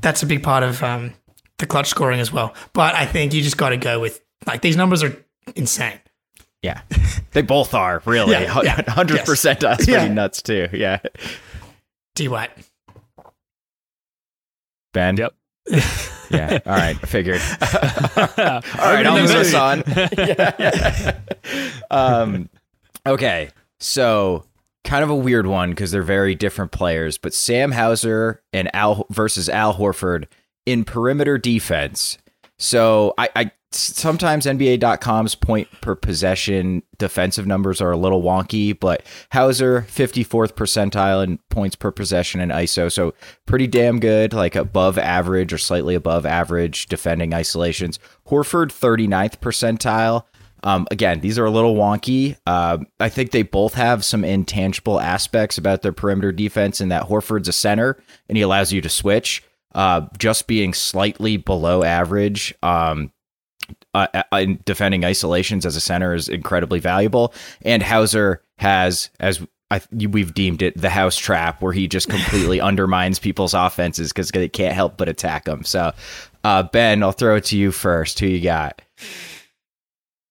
[0.00, 1.12] that's a big part of um,
[1.58, 2.54] the clutch scoring as well.
[2.72, 5.16] But I think you just got to go with like these numbers are
[5.54, 6.00] insane.
[6.62, 6.80] Yeah,
[7.32, 9.60] they both are really Yeah, yeah, hundred percent.
[9.60, 9.98] That's Yeah.
[10.00, 10.68] pretty nuts too.
[10.72, 10.98] Yeah,
[12.14, 12.50] D White.
[14.96, 15.16] Ben.
[15.18, 15.34] Yep.
[16.28, 16.58] Yeah.
[16.66, 16.98] All right.
[17.00, 17.40] I figured.
[17.60, 18.18] All
[18.84, 19.84] All right, I'll move us on.
[20.18, 21.20] Yeah.
[21.92, 22.48] um,
[23.06, 24.44] okay, so
[24.82, 29.06] kind of a weird one because they're very different players, but Sam Hauser and Al
[29.08, 30.24] versus Al Horford
[30.66, 32.18] in perimeter defense.
[32.58, 39.04] So I, I sometimes NBA.com's point per possession defensive numbers are a little wonky, but
[39.32, 43.14] Hauser 54th percentile in points per possession in ISO, so
[43.46, 47.98] pretty damn good, like above average or slightly above average defending isolations.
[48.28, 50.24] Horford 39th percentile.
[50.62, 52.36] Um, again, these are a little wonky.
[52.46, 57.04] Uh, I think they both have some intangible aspects about their perimeter defense, in that
[57.04, 59.42] Horford's a center and he allows you to switch.
[59.74, 63.12] Uh, just being slightly below average um,
[63.96, 67.32] uh, uh, in defending isolations as a center is incredibly valuable.
[67.62, 72.60] And Hauser has, as I, we've deemed it, the house trap, where he just completely
[72.70, 75.64] undermines people's offenses because they can't help but attack them.
[75.64, 75.92] So,
[76.44, 78.20] uh, Ben, I'll throw it to you first.
[78.20, 78.82] Who you got?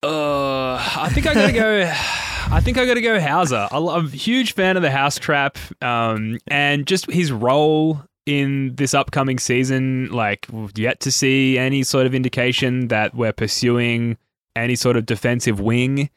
[0.04, 1.92] Uh, I think I gotta go.
[2.48, 3.68] I think I gotta go Hauser.
[3.72, 8.04] I lo- I'm a huge fan of the House Trap, um, and just his role
[8.26, 10.10] in this upcoming season.
[10.12, 14.18] Like, we've yet to see any sort of indication that we're pursuing
[14.56, 16.10] any sort of defensive wing,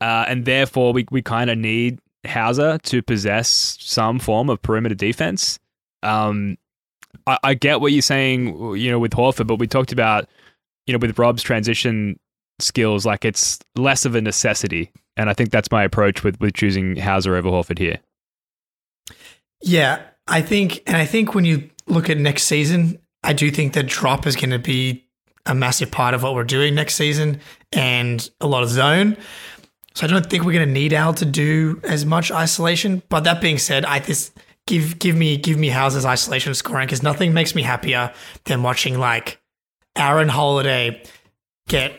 [0.00, 4.94] uh, and therefore we we kind of need Hauser to possess some form of perimeter
[4.94, 5.58] defense.
[6.02, 6.58] Um,
[7.26, 10.28] I, I get what you're saying, you know, with Horford, but we talked about,
[10.86, 12.18] you know, with Rob's transition
[12.58, 14.90] skills, like it's less of a necessity.
[15.16, 17.98] And I think that's my approach with, with choosing Hauser over Horford here.
[19.62, 23.72] Yeah, I think, and I think when you look at next season, I do think
[23.72, 25.06] the drop is going to be
[25.46, 27.40] a massive part of what we're doing next season
[27.72, 29.16] and a lot of zone.
[29.94, 33.02] So I don't think we're going to need Al to do as much isolation.
[33.08, 37.02] But that being said, I just give give me give me Hauser's isolation scoring because
[37.02, 38.12] nothing makes me happier
[38.44, 39.40] than watching like
[39.96, 41.02] Aaron Holiday
[41.68, 41.92] get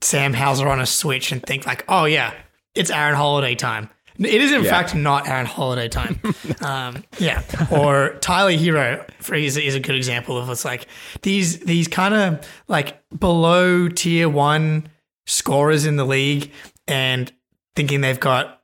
[0.00, 2.32] Sam Hauser on a switch and think like, oh yeah,
[2.74, 3.90] it's Aaron Holiday time.
[4.20, 4.70] It is in Yeah.
[4.70, 6.20] fact not Aaron Holiday time.
[6.60, 10.86] um, yeah, or Tyler Herro is, is a good example of it's like
[11.22, 14.88] these these kind of like below tier one
[15.26, 16.52] scorers in the league
[16.86, 17.32] and
[17.76, 18.60] thinking they've got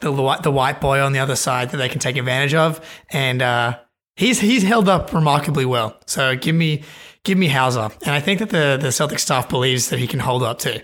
[0.00, 2.80] the white- the white boy on the other side that they can take advantage of,
[3.10, 3.78] and uh,
[4.16, 5.96] he's he's held up remarkably well.
[6.06, 6.82] So give me
[7.24, 10.20] give me Hauser, and I think that the the Celtic staff believes that he can
[10.20, 10.80] hold up too.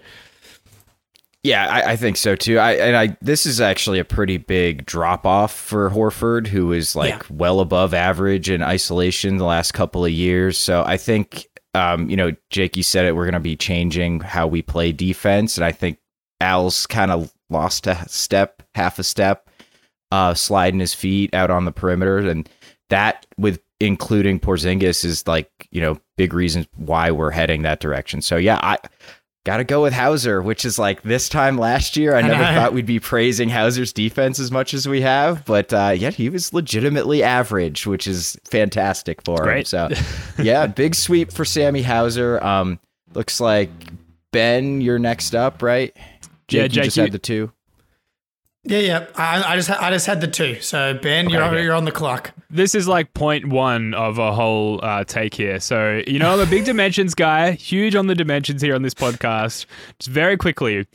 [1.44, 2.58] Yeah, I, I think so too.
[2.58, 6.96] I and I this is actually a pretty big drop off for Horford, who is
[6.96, 7.22] like Yeah.
[7.30, 10.58] well above average in isolation the last couple of years.
[10.58, 14.46] So I think um, you know, Jake, you said it, we're gonna be changing how
[14.48, 15.56] we play defense.
[15.56, 15.98] And I think
[16.40, 19.48] Al's kind of lost a step, half a step,
[20.10, 22.18] uh, sliding his feet out on the perimeter.
[22.18, 22.48] And
[22.90, 28.22] that with including Porzingis is like, you know, big reasons why we're heading that direction.
[28.22, 28.78] So yeah, I
[29.44, 32.14] Got to go with Hauser, which is like this time last year.
[32.14, 35.94] I never thought we'd be praising Hauser's defense as much as we have, but uh,
[35.96, 39.64] yet he was legitimately average, which is fantastic for him.
[39.64, 39.88] So,
[40.42, 42.42] yeah, big sweep for Sammy Hauser.
[42.44, 42.78] Um,
[43.14, 43.70] looks like
[44.32, 45.96] Ben, you're next up, right?
[46.48, 47.50] Jake, Yeah, you just you- had the two.
[48.64, 49.06] Yeah, yeah.
[49.16, 50.60] I, I just I just had the two.
[50.60, 51.62] So Ben, you're Okay.
[51.62, 52.32] you're on the clock.
[52.50, 55.60] This is like point one of a whole uh, take here.
[55.60, 58.94] So, you know, I'm a big dimensions guy, huge on the dimensions here on this
[58.94, 59.66] podcast.
[59.98, 60.86] Just very quickly,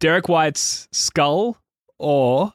[0.00, 1.56] Derrick White's skull
[1.98, 2.52] or,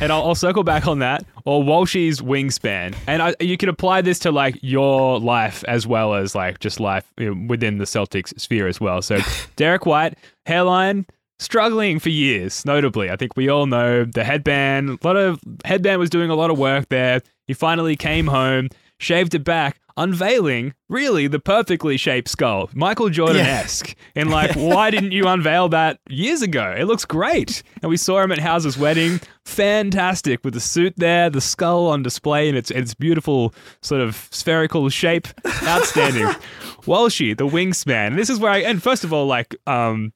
[0.00, 2.94] and I'll, I'll circle back on that, or Walshy's wingspan.
[3.06, 6.80] And I, you can apply this to like your life as well as like just
[6.80, 9.00] life within the Celtics sphere as well.
[9.02, 9.20] So,
[9.56, 11.06] Derrick White, hairline,
[11.40, 13.10] struggling for years, notably.
[13.10, 14.98] I think we all know the headband.
[15.02, 17.22] A lot of headband was doing a lot of work there.
[17.46, 18.68] He finally came home,
[18.98, 23.96] shaved it back, unveiling really the perfectly shaped skull, Michael Jordan esque.
[24.14, 26.74] And like, why didn't you unveil that years ago?
[26.76, 27.62] It looks great.
[27.82, 29.20] And we saw him at House's wedding.
[29.44, 34.28] Fantastic with the suit there, the skull on display in its its beautiful sort of
[34.30, 35.26] spherical shape.
[35.64, 36.26] Outstanding.
[36.82, 38.16] Walshy, the wingspan.
[38.16, 40.12] This is where I and first of all, like, um,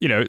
[0.00, 0.24] you know,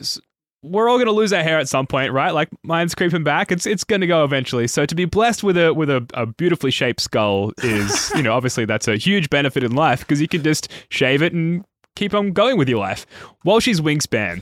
[0.63, 2.31] we're all going to lose our hair at some point, right?
[2.31, 3.51] Like mine's creeping back.
[3.51, 4.67] It's it's going to go eventually.
[4.67, 8.33] So to be blessed with a with a, a beautifully shaped skull is, you know,
[8.33, 11.63] obviously that's a huge benefit in life because you can just shave it and
[11.95, 13.05] keep on going with your life.
[13.45, 14.41] Walshy's wingspan,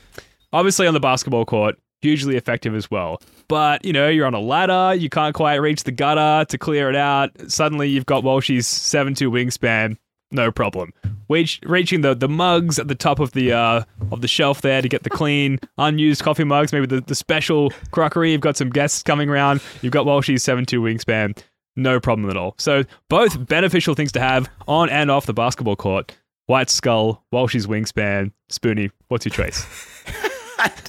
[0.54, 3.22] obviously on the basketball court, hugely effective as well.
[3.48, 6.90] But you know, you're on a ladder, you can't quite reach the gutter to clear
[6.90, 7.32] it out.
[7.52, 9.98] Suddenly, you've got Walshy's seven two wingspan.
[10.32, 10.92] No problem.
[11.30, 14.82] Reach, reaching the, the mugs at the top of the uh, of the shelf there
[14.82, 18.32] to get the clean, unused coffee mugs, maybe the, the special crockery.
[18.32, 19.62] You've got some guests coming around.
[19.82, 21.38] You've got Walshy's 7 2 wingspan.
[21.76, 22.56] No problem at all.
[22.58, 26.16] So, both beneficial things to have on and off the basketball court.
[26.48, 28.32] White Skull, Walshy's wingspan.
[28.52, 29.66] Spoonie, what's your choice?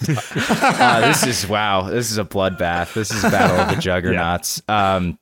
[0.08, 1.82] Uh, this is wow.
[1.82, 2.94] This is a bloodbath.
[2.94, 4.62] This is Battle of the Juggernauts.
[4.68, 5.18] Um,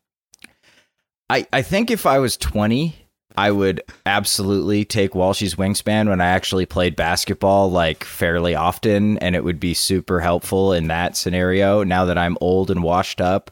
[1.31, 2.95] I I think if I was twenty,
[3.37, 9.35] I would absolutely take Walshy's wingspan when I actually played basketball like fairly often, and
[9.35, 11.83] it would be super helpful in that scenario.
[11.83, 13.51] Now that I'm old and washed up.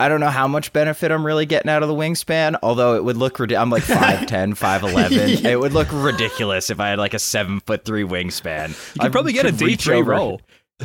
[0.00, 3.04] I don't know how much benefit I'm really getting out of the wingspan, although it
[3.04, 3.62] would look ridiculous.
[3.62, 5.44] I'm like 5'10, 5'11.
[5.50, 8.70] It would look ridiculous if I had like a seven foot three wingspan.
[8.96, 10.40] You could probably get a D3 roll.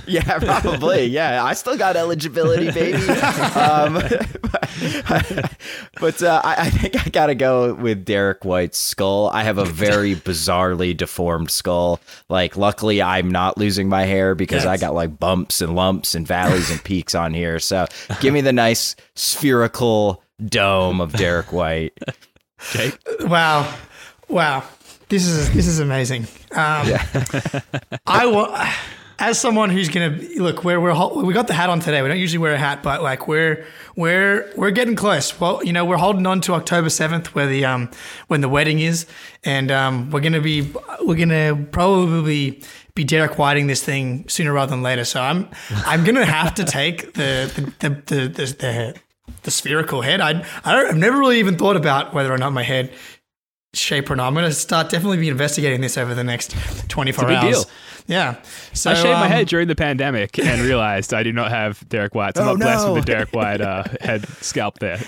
[0.06, 1.06] Yeah, probably.
[1.06, 2.98] Yeah, I still got eligibility, baby.
[3.10, 3.94] um,
[6.00, 9.30] but uh, I, I think I got to go with Derrick White's skull.
[9.30, 12.00] I have a very bizarrely deformed skull.
[12.30, 16.28] Like, luckily, I'm not losing my hair because I got like bumps and lumps and
[16.28, 17.60] valleys and peaks on here.
[17.60, 17.88] So,
[18.20, 21.98] give me the nice spherical dome of Derrick White.
[22.72, 22.98] Jake?
[23.22, 23.74] Wow,
[24.28, 24.64] wow,
[25.10, 26.24] this is this is amazing.
[26.52, 26.88] Um,
[28.06, 28.74] I wa-
[29.20, 32.02] as someone who's gonna look, we're we're we got the hat on today.
[32.02, 33.66] We don't usually wear a hat, but like we're
[33.96, 35.40] we're we're getting close.
[35.40, 37.92] Well, you know, we're holding on to October seventh, where the um
[38.28, 39.06] when the wedding is,
[39.44, 42.64] and um we're gonna be we're gonna probably
[42.96, 45.04] be Derrick Whiting this thing sooner rather than later.
[45.04, 45.50] So I'm
[45.86, 48.96] I'm gonna have to take the the the the, the, the
[49.44, 50.22] the spherical head.
[50.22, 52.92] I I don't, I've never really even thought about whether or not my head
[53.74, 54.28] shape or not.
[54.28, 56.56] I'm going to start definitely be investigating this over the next
[56.90, 57.66] 24 big hours.
[57.66, 57.74] deal.
[58.10, 58.42] Yeah.
[58.74, 61.88] So I shaved my um, head during the pandemic and realized I do not have
[61.88, 62.36] Derrick White.
[62.36, 62.94] So I'm Oh, not blessed no.
[62.96, 65.00] with the Derrick White uh, head scalp there.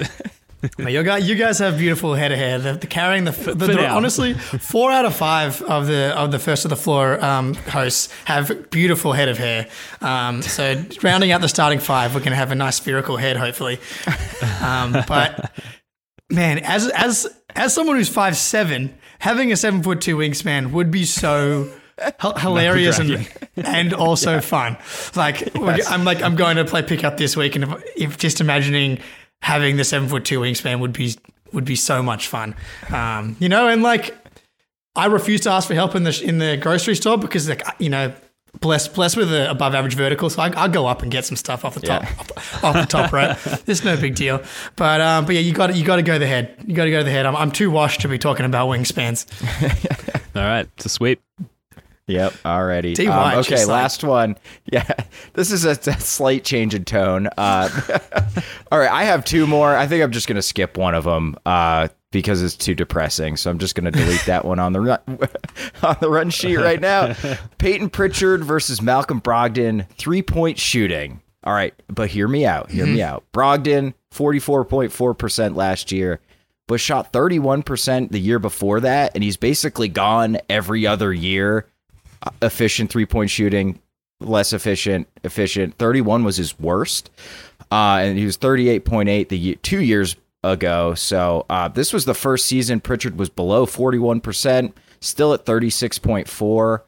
[0.77, 2.59] You guys, you guys have beautiful head of hair.
[2.59, 6.37] The, the carrying the, the, the honestly, four out of five of the of the
[6.37, 9.67] first of the floor um, hosts have beautiful head of hair.
[10.01, 13.79] Um, so rounding out the starting five, we're gonna have a nice spherical head, hopefully.
[14.61, 15.51] Um, but
[16.29, 20.91] man, as as as someone who's five seven, having a seven foot two wingspan would
[20.91, 21.71] be so.
[22.39, 24.77] Hilarious and and also fun.
[25.15, 28.41] Like we're- I'm like I'm going to play pickup this week, and if, if just
[28.41, 28.99] imagining
[29.41, 31.15] having the seven foot two wingspan would be
[31.53, 32.55] would be so much fun.
[32.89, 34.15] Um, you know, and like
[34.95, 37.89] I refuse to ask for help in the in the grocery store because like you
[37.89, 38.13] know.
[38.59, 41.37] Blessed, blessed with an above average vertical, so I, I'll go up and get some
[41.37, 43.37] stuff off the top, off, off the top, right?
[43.65, 44.43] It's no big deal,
[44.75, 46.57] but um, but yeah, you got you got to go the head.
[46.67, 47.25] You got to go to the head.
[47.25, 49.25] I'm, I'm too washed to be talking about wingspans.
[50.35, 51.21] All right, it's a sweep.
[52.11, 52.93] Yep, already.
[52.93, 53.07] T.
[53.07, 54.37] Um, White, okay, like- last one.
[54.71, 54.89] Yeah,
[55.33, 57.27] this is a, a slight change in tone.
[57.37, 57.67] Uh,
[58.71, 59.75] all right, I have two more.
[59.75, 63.35] I think I'm just gonna skip one of them uh, because it's too depressing.
[63.35, 64.99] So I'm just gonna delete that one on the run
[65.83, 67.15] on the run sheet right now.
[67.57, 71.21] Payton Pritchard versus Malcolm Brogdon, three point shooting.
[71.43, 72.71] All right, but hear me out.
[72.71, 73.25] Hear me out.
[73.33, 76.21] Brogdon, 44.4 percent last year
[76.67, 81.65] but shot 31% the year before that and he's basically gone every other year
[82.41, 83.79] Efficient three-point shooting
[84.21, 87.09] less efficient efficient 31 was his worst
[87.71, 92.13] uh, and he was 38.8 the ye- two years ago so uh, this was the
[92.13, 96.81] first season pritchard was below 41% still at 36.4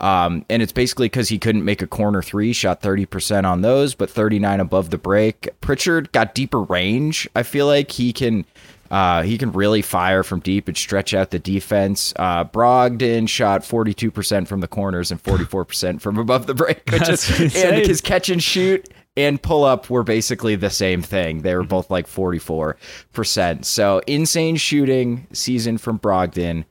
[0.00, 3.94] um, and it's basically because he couldn't make a corner three, shot 30% on those,
[3.94, 5.50] but 39 above the break.
[5.60, 7.28] Pritchard got deeper range.
[7.36, 8.46] I feel like he can
[8.90, 12.12] uh, he can really fire from deep and stretch out the defense.
[12.16, 17.54] Uh, Brogdon shot 42% from the corners and 44% from above the break, which is,
[17.56, 21.42] and his catch and shoot and pull up were basically the same thing.
[21.42, 23.64] They were both like 44%.
[23.64, 26.64] So insane shooting season from Brogdon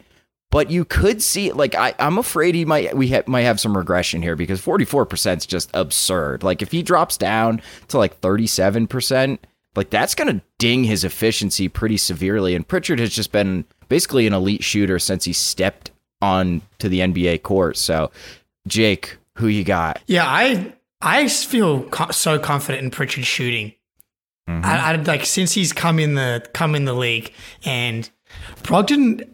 [0.51, 3.77] but you could see like I, I'm afraid he might we ha- might have some
[3.77, 6.43] regression here because 44% is just absurd.
[6.43, 9.37] Like if he drops down to like 37%,
[9.79, 12.53] like that's going to ding his efficiency pretty severely.
[12.53, 16.99] And Pritchard has just been basically an elite shooter since he stepped on to the
[16.99, 17.77] NBA court.
[17.77, 18.11] So,
[18.67, 20.01] Jake, who you got?
[20.05, 23.73] Yeah, I I feel co- so confident in Pritchard shooting.
[24.49, 24.65] Mm-hmm.
[24.65, 27.31] I, I like since he's come in the come in the league,
[27.63, 28.09] and
[28.63, 29.33] Brogdon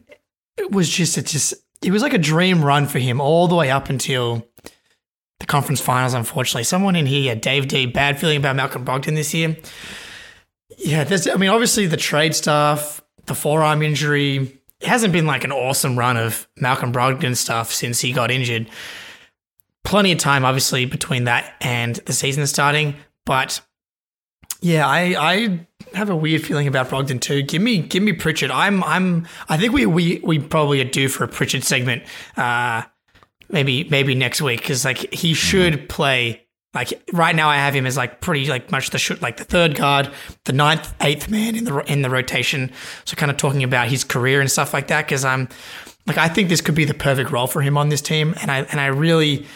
[0.70, 3.72] was just it just it was like a dream run for him all the way
[3.72, 4.48] up until
[5.40, 6.14] the conference finals.
[6.14, 9.58] Unfortunately, someone in here, Dave D, bad feeling about Malcolm Brogdon this year.
[10.78, 11.28] Yeah, there's.
[11.28, 14.60] I mean, obviously the trade stuff, the forearm injury.
[14.82, 18.68] It hasn't been like an awesome run of Malcolm Brogdon stuff since he got injured.
[19.84, 22.96] Plenty of time, obviously, between that and the season starting.
[23.26, 23.62] But
[24.62, 27.42] yeah, I I have a weird feeling about Brogdon too.
[27.44, 28.52] Give me give me Pritchard.
[28.52, 32.04] I'm I'm I think we we we probably are due for a Pritchard segment.
[32.36, 32.84] Uh,
[33.50, 36.45] maybe maybe next week because like he should play.
[36.76, 39.76] Like right now, I have him as like pretty like much the like the third
[39.76, 40.12] guard,
[40.44, 42.72] the ninth, eighth man in the in the rotation.
[43.06, 45.48] So kind of talking about his career and stuff like that because I'm
[46.06, 48.52] like I think this could be the perfect role for him on this team, and
[48.52, 49.48] I and I really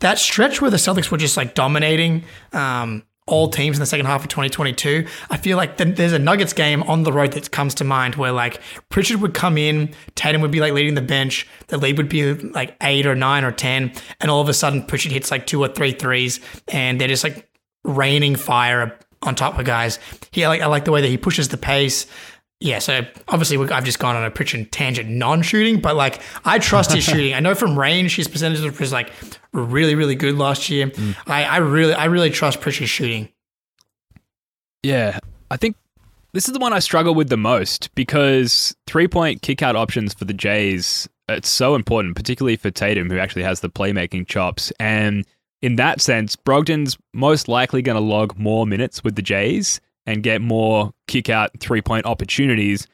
[0.00, 4.06] that stretch where the Celtics were just like dominating um, all teams in the second
[4.06, 5.06] half of 2022.
[5.30, 8.16] I feel like the, there's a Nuggets game on the road that comes to mind
[8.16, 11.96] where like Pritchard would come in, Tatum would be like leading the bench, the lead
[11.98, 15.30] would be like eight or nine or 10, and all of a sudden Pritchard hits
[15.30, 17.48] like two or three threes and they're just like
[17.84, 19.98] raining fire on top of guys.
[20.30, 22.06] He like I like the way that he pushes the pace.
[22.60, 26.92] Yeah, so obviously I've just gone on a Pritchard tangent non-shooting, but like I trust
[26.92, 27.34] his shooting.
[27.34, 29.12] I know from range his percentage was like
[29.52, 30.88] really really good last year.
[30.88, 31.16] Mm.
[31.26, 33.28] I, I really I really trust Pritchard's shooting.
[34.82, 35.18] Yeah,
[35.50, 35.76] I think
[36.32, 40.12] this is the one I struggle with the most because three point kick out options
[40.12, 44.72] for the Jays, it's so important, particularly for Tatum, who actually has the playmaking chops.
[44.80, 45.24] And
[45.62, 50.22] in that sense, Brogdon's most likely going to log more minutes with the Jays and
[50.22, 52.86] get more kick out three point opportunities.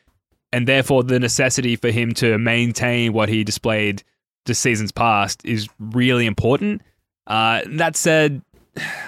[0.52, 4.02] And therefore, the necessity for him to maintain what he displayed
[4.46, 6.82] just seasons past is really important.
[7.26, 8.42] Uh, that said,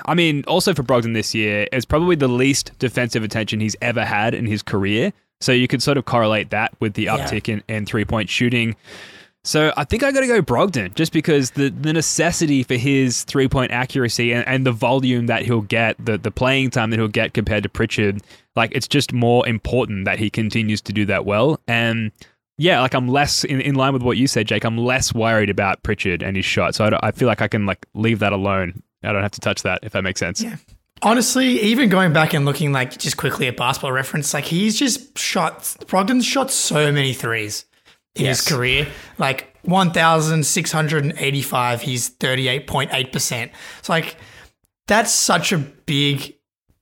[0.06, 4.04] I mean, also for Brogdon this year, it's probably the least defensive attention he's ever
[4.04, 5.12] had in his career.
[5.40, 7.18] So you could sort of correlate that with the Yeah.
[7.18, 8.76] uptick in, in three point shooting.
[9.46, 13.22] So I think I got to go Brogdon just because the, the necessity for his
[13.22, 16.98] three point accuracy and, and the volume that he'll get, the, the playing time that
[16.98, 18.22] he'll get compared to Pritchard,
[18.56, 21.60] like it's just more important that he continues to do that well.
[21.68, 22.10] And
[22.58, 24.64] yeah, like I'm less in, in line with what you said, Jake.
[24.64, 26.74] I'm less worried about Pritchard and his shot.
[26.74, 28.82] So I, I feel like I can like leave that alone.
[29.04, 30.42] I don't have to touch that if that makes sense.
[30.42, 30.56] Yeah.
[31.02, 35.16] Honestly, even going back and looking like just quickly at basketball reference, like he's just
[35.16, 37.64] shot Brogdon's shot so many threes
[38.16, 38.44] Yes.
[38.44, 38.88] his career.
[39.18, 43.50] Like 1,685, he's 38.8%.
[43.78, 44.16] It's like
[44.86, 46.36] that's such a big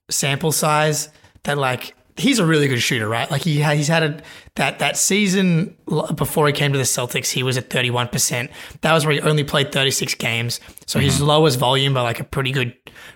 [0.09, 1.09] sample size
[1.43, 3.29] that like he's a really good shooter, right?
[3.29, 4.21] Like he he's had a
[4.55, 5.75] that that season
[6.15, 8.49] before he came to the Celtics, he was at 31%.
[8.81, 10.59] That was where he only played 36 games.
[10.85, 11.25] So his mm-hmm.
[11.25, 12.75] lowest volume by like a pretty good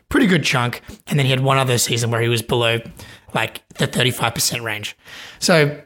[0.09, 0.81] pretty good chunk.
[1.07, 2.79] And then he had one other season where he was below
[3.33, 4.97] like the 35% range.
[5.39, 5.81] So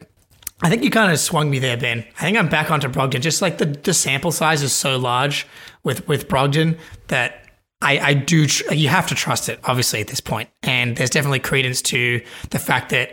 [0.64, 2.06] I think you kind of swung me there, Ben.
[2.18, 3.20] I think I'm back onto Brogdon.
[3.20, 5.46] Just like the, the sample size is so large
[5.82, 7.44] with with Brogdon that
[7.82, 8.46] I, I do.
[8.46, 10.48] Tr- you have to trust it, obviously, at this point.
[10.62, 13.12] And there's definitely credence to the fact that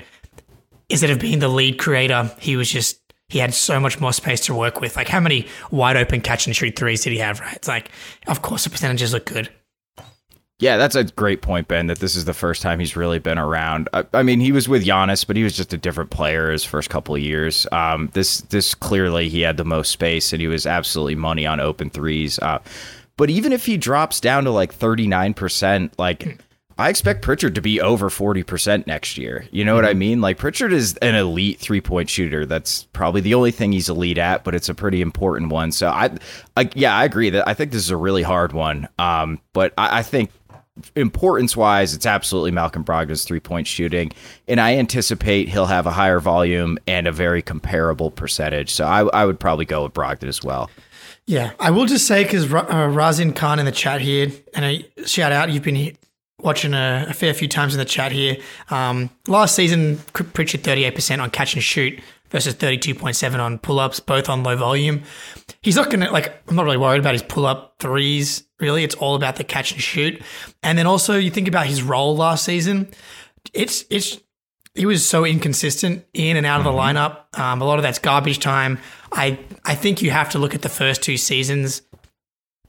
[0.89, 4.39] instead of being the lead creator, he was just he had so much more space
[4.45, 4.95] to work with.
[4.95, 7.41] Like how many wide open catch and shoot threes did he have?
[7.41, 7.57] Right?
[7.57, 7.91] It's like,
[8.27, 9.49] of course, the percentages look good.
[10.61, 11.87] Yeah, that's a great point, Ben.
[11.87, 13.89] That this is the first time he's really been around.
[13.93, 16.63] I, I mean, he was with Giannis, but he was just a different player his
[16.63, 17.65] first couple of years.
[17.71, 21.59] Um, this this clearly he had the most space, and he was absolutely money on
[21.59, 22.37] open threes.
[22.37, 22.59] Uh,
[23.17, 26.39] but even if he drops down to like thirty nine percent, like
[26.77, 29.45] I expect Pritchard to be over forty percent next year.
[29.51, 30.21] You know what I mean?
[30.21, 32.45] Like Pritchard is an elite three point shooter.
[32.45, 35.71] That's probably the only thing he's elite at, but it's a pretty important one.
[35.71, 36.11] So I,
[36.55, 38.87] I yeah, I agree that I think this is a really hard one.
[38.99, 40.29] Um, but I, I think
[40.95, 44.11] importance wise, it's absolutely Malcolm Brogdon's three point shooting,
[44.47, 48.71] and I anticipate he'll have a higher volume and a very comparable percentage.
[48.71, 50.69] So I, I would probably go with Brogdon as well.
[51.25, 55.07] Yeah, I will just say because uh, Razin Khan in the chat here, and a
[55.07, 55.95] shout out, you've been
[56.39, 58.37] watching a, a fair few times in the chat here.
[58.69, 61.99] Um, last season, Pritchard 38% on catch and shoot
[62.29, 65.03] versus 32.7 on pull ups, both on low volume.
[65.61, 68.83] He's not going to, like, I'm not really worried about his pull up threes, really.
[68.83, 70.21] It's all about the catch and shoot.
[70.63, 72.89] And then also, you think about his role last season,
[73.53, 74.21] it's, it's,
[74.73, 77.37] he was so inconsistent in and out of the lineup.
[77.37, 78.79] Um, a lot of that's garbage time.
[79.11, 81.81] I I think you have to look at the first two seasons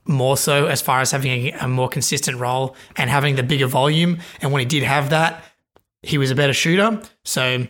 [0.05, 3.67] more so as far as having a, a more consistent role and having the bigger
[3.67, 4.19] volume.
[4.41, 5.43] And when he did have that,
[6.01, 7.01] he was a better shooter.
[7.23, 7.65] So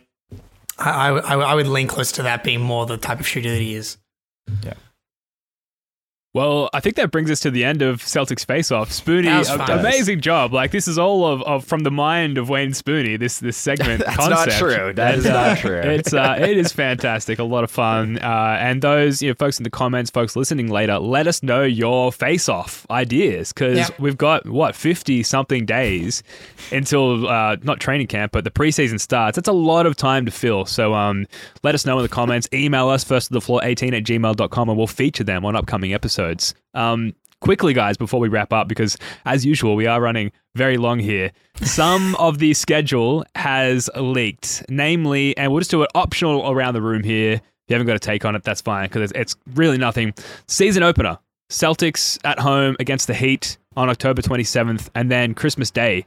[0.80, 3.62] I, I, I would lean close to that being more the type of shooter that
[3.62, 3.98] he is.
[6.34, 8.90] Well, I think that brings us to the end of Celtics Face Off.
[8.90, 10.52] Spoonie, That was a- amazing job.
[10.52, 13.20] Like this is all of, of from the mind of Wayne Spoonie.
[13.20, 14.94] This this segment That's not true.
[14.94, 15.80] That is And, uh, not true.
[15.84, 17.38] It's uh, it is fantastic.
[17.38, 18.18] A lot of fun.
[18.18, 21.62] Uh, and those you know folks in the comments, folks listening later, let us know
[21.62, 23.88] your face off ideas because Yeah.
[24.00, 26.24] we've got what fifty something days
[26.72, 29.36] until uh, not training camp, but the preseason starts.
[29.36, 30.66] That's a lot of time to fill.
[30.66, 31.28] So um,
[31.62, 32.50] let us know in the comments.
[32.52, 35.94] Email us first to the floor 18 at gmail.com and we'll feature them on upcoming
[35.94, 36.23] episodes.
[36.74, 41.00] Um, quickly, guys, before we wrap up, because as usual, we are running very long
[41.00, 41.32] here.
[41.62, 46.82] Some of the schedule has leaked, namely, and we'll just do it optional around the
[46.82, 47.34] room here.
[47.34, 50.14] If you haven't got a take on it, that's fine because it's, it's really nothing.
[50.48, 51.20] Season opener
[51.50, 56.06] Celtics at home against the Heat on October 27th, and then Christmas Day,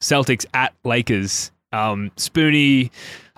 [0.00, 1.50] Celtics at Lakers.
[1.70, 2.90] Um, Spoonie,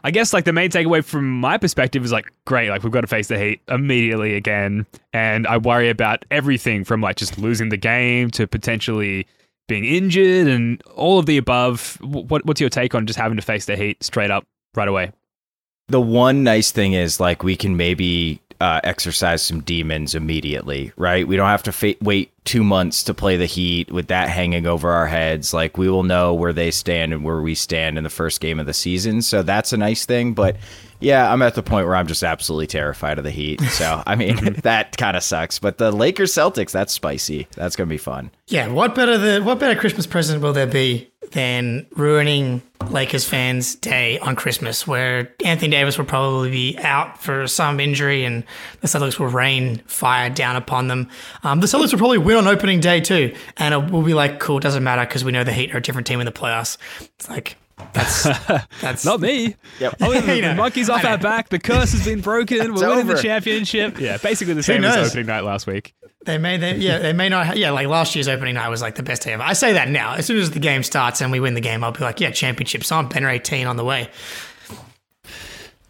[0.02, 3.02] I guess like the main takeaway from my perspective is like, great, like we've got
[3.02, 4.86] to face the Heat immediately again.
[5.12, 9.26] And I worry about everything from like just losing the game to potentially
[9.68, 11.98] being injured and all of the above.
[12.00, 14.44] What, what's your take on just having to face the Heat straight up
[14.74, 15.12] right away?
[15.88, 21.26] The one nice thing is like we can maybe uh, exercise some demons immediately, right?
[21.26, 24.66] We don't have to fa- wait two months to play the Heat with that hanging
[24.66, 25.54] over our heads.
[25.54, 28.60] Like we will know where they stand and where we stand in the first game
[28.60, 29.22] of the season.
[29.22, 30.34] So that's a nice thing.
[30.34, 30.56] But
[31.00, 33.60] yeah, I'm at the point where I'm just absolutely terrified of the Heat.
[33.62, 35.58] So I mean that kind of sucks.
[35.58, 37.48] But the Lakers Celtics, that's spicy.
[37.52, 38.30] That's gonna be fun.
[38.48, 43.76] Yeah, what better the what better Christmas present will there be than ruining Lakers fans'
[43.76, 48.42] day on Christmas, where Anthony Davis will probably be out for some injury and
[48.80, 51.08] the Celtics will rain fire down upon them.
[51.42, 54.40] Um, the Celtics will probably win on opening day too, and it will be like,
[54.40, 56.78] cool, doesn't matter because we know the Heat are a different team in the playoffs.
[57.00, 57.56] It's like
[57.92, 58.22] that's
[58.80, 59.56] that's Not me.
[59.78, 59.96] Yep.
[60.00, 61.48] Oh, the, the monkey's off our back.
[61.48, 62.74] The curse has been broken.
[62.74, 63.98] We're winning the championship.
[64.00, 65.94] Yeah, basically the same as opening night last week.
[66.24, 67.46] They may, they, yeah, they may not.
[67.46, 69.42] ha- Yeah, like last year's opening night was like the best day ever.
[69.42, 70.14] I say that now.
[70.14, 72.30] As soon as the game starts and we win the game, I'll be like, yeah,
[72.30, 74.08] championships on, Banner 18 on the way.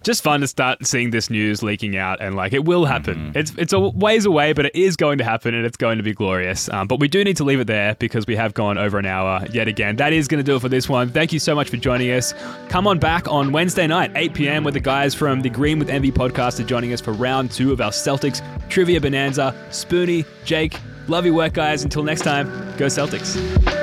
[0.02, 3.32] Just fun to start seeing this news leaking out and like it will happen.
[3.34, 6.02] It's it's a ways away but it is going to happen and it's going to
[6.02, 6.68] be glorious.
[6.70, 9.06] Um, but we do need to leave it there because we have gone over an
[9.06, 9.96] hour yet again.
[9.96, 11.10] That is going to do it for this one.
[11.10, 12.32] Thank you so much for joining us.
[12.68, 15.90] Come on back on wednesday night 8 p.m with the guys from the green with
[15.90, 19.54] envy podcast are joining us for round two of our celtics trivia bonanza.
[19.70, 20.76] Spoonie jake
[21.08, 21.82] love your work guys.
[21.82, 22.46] Until next time
[22.76, 23.79] go celtics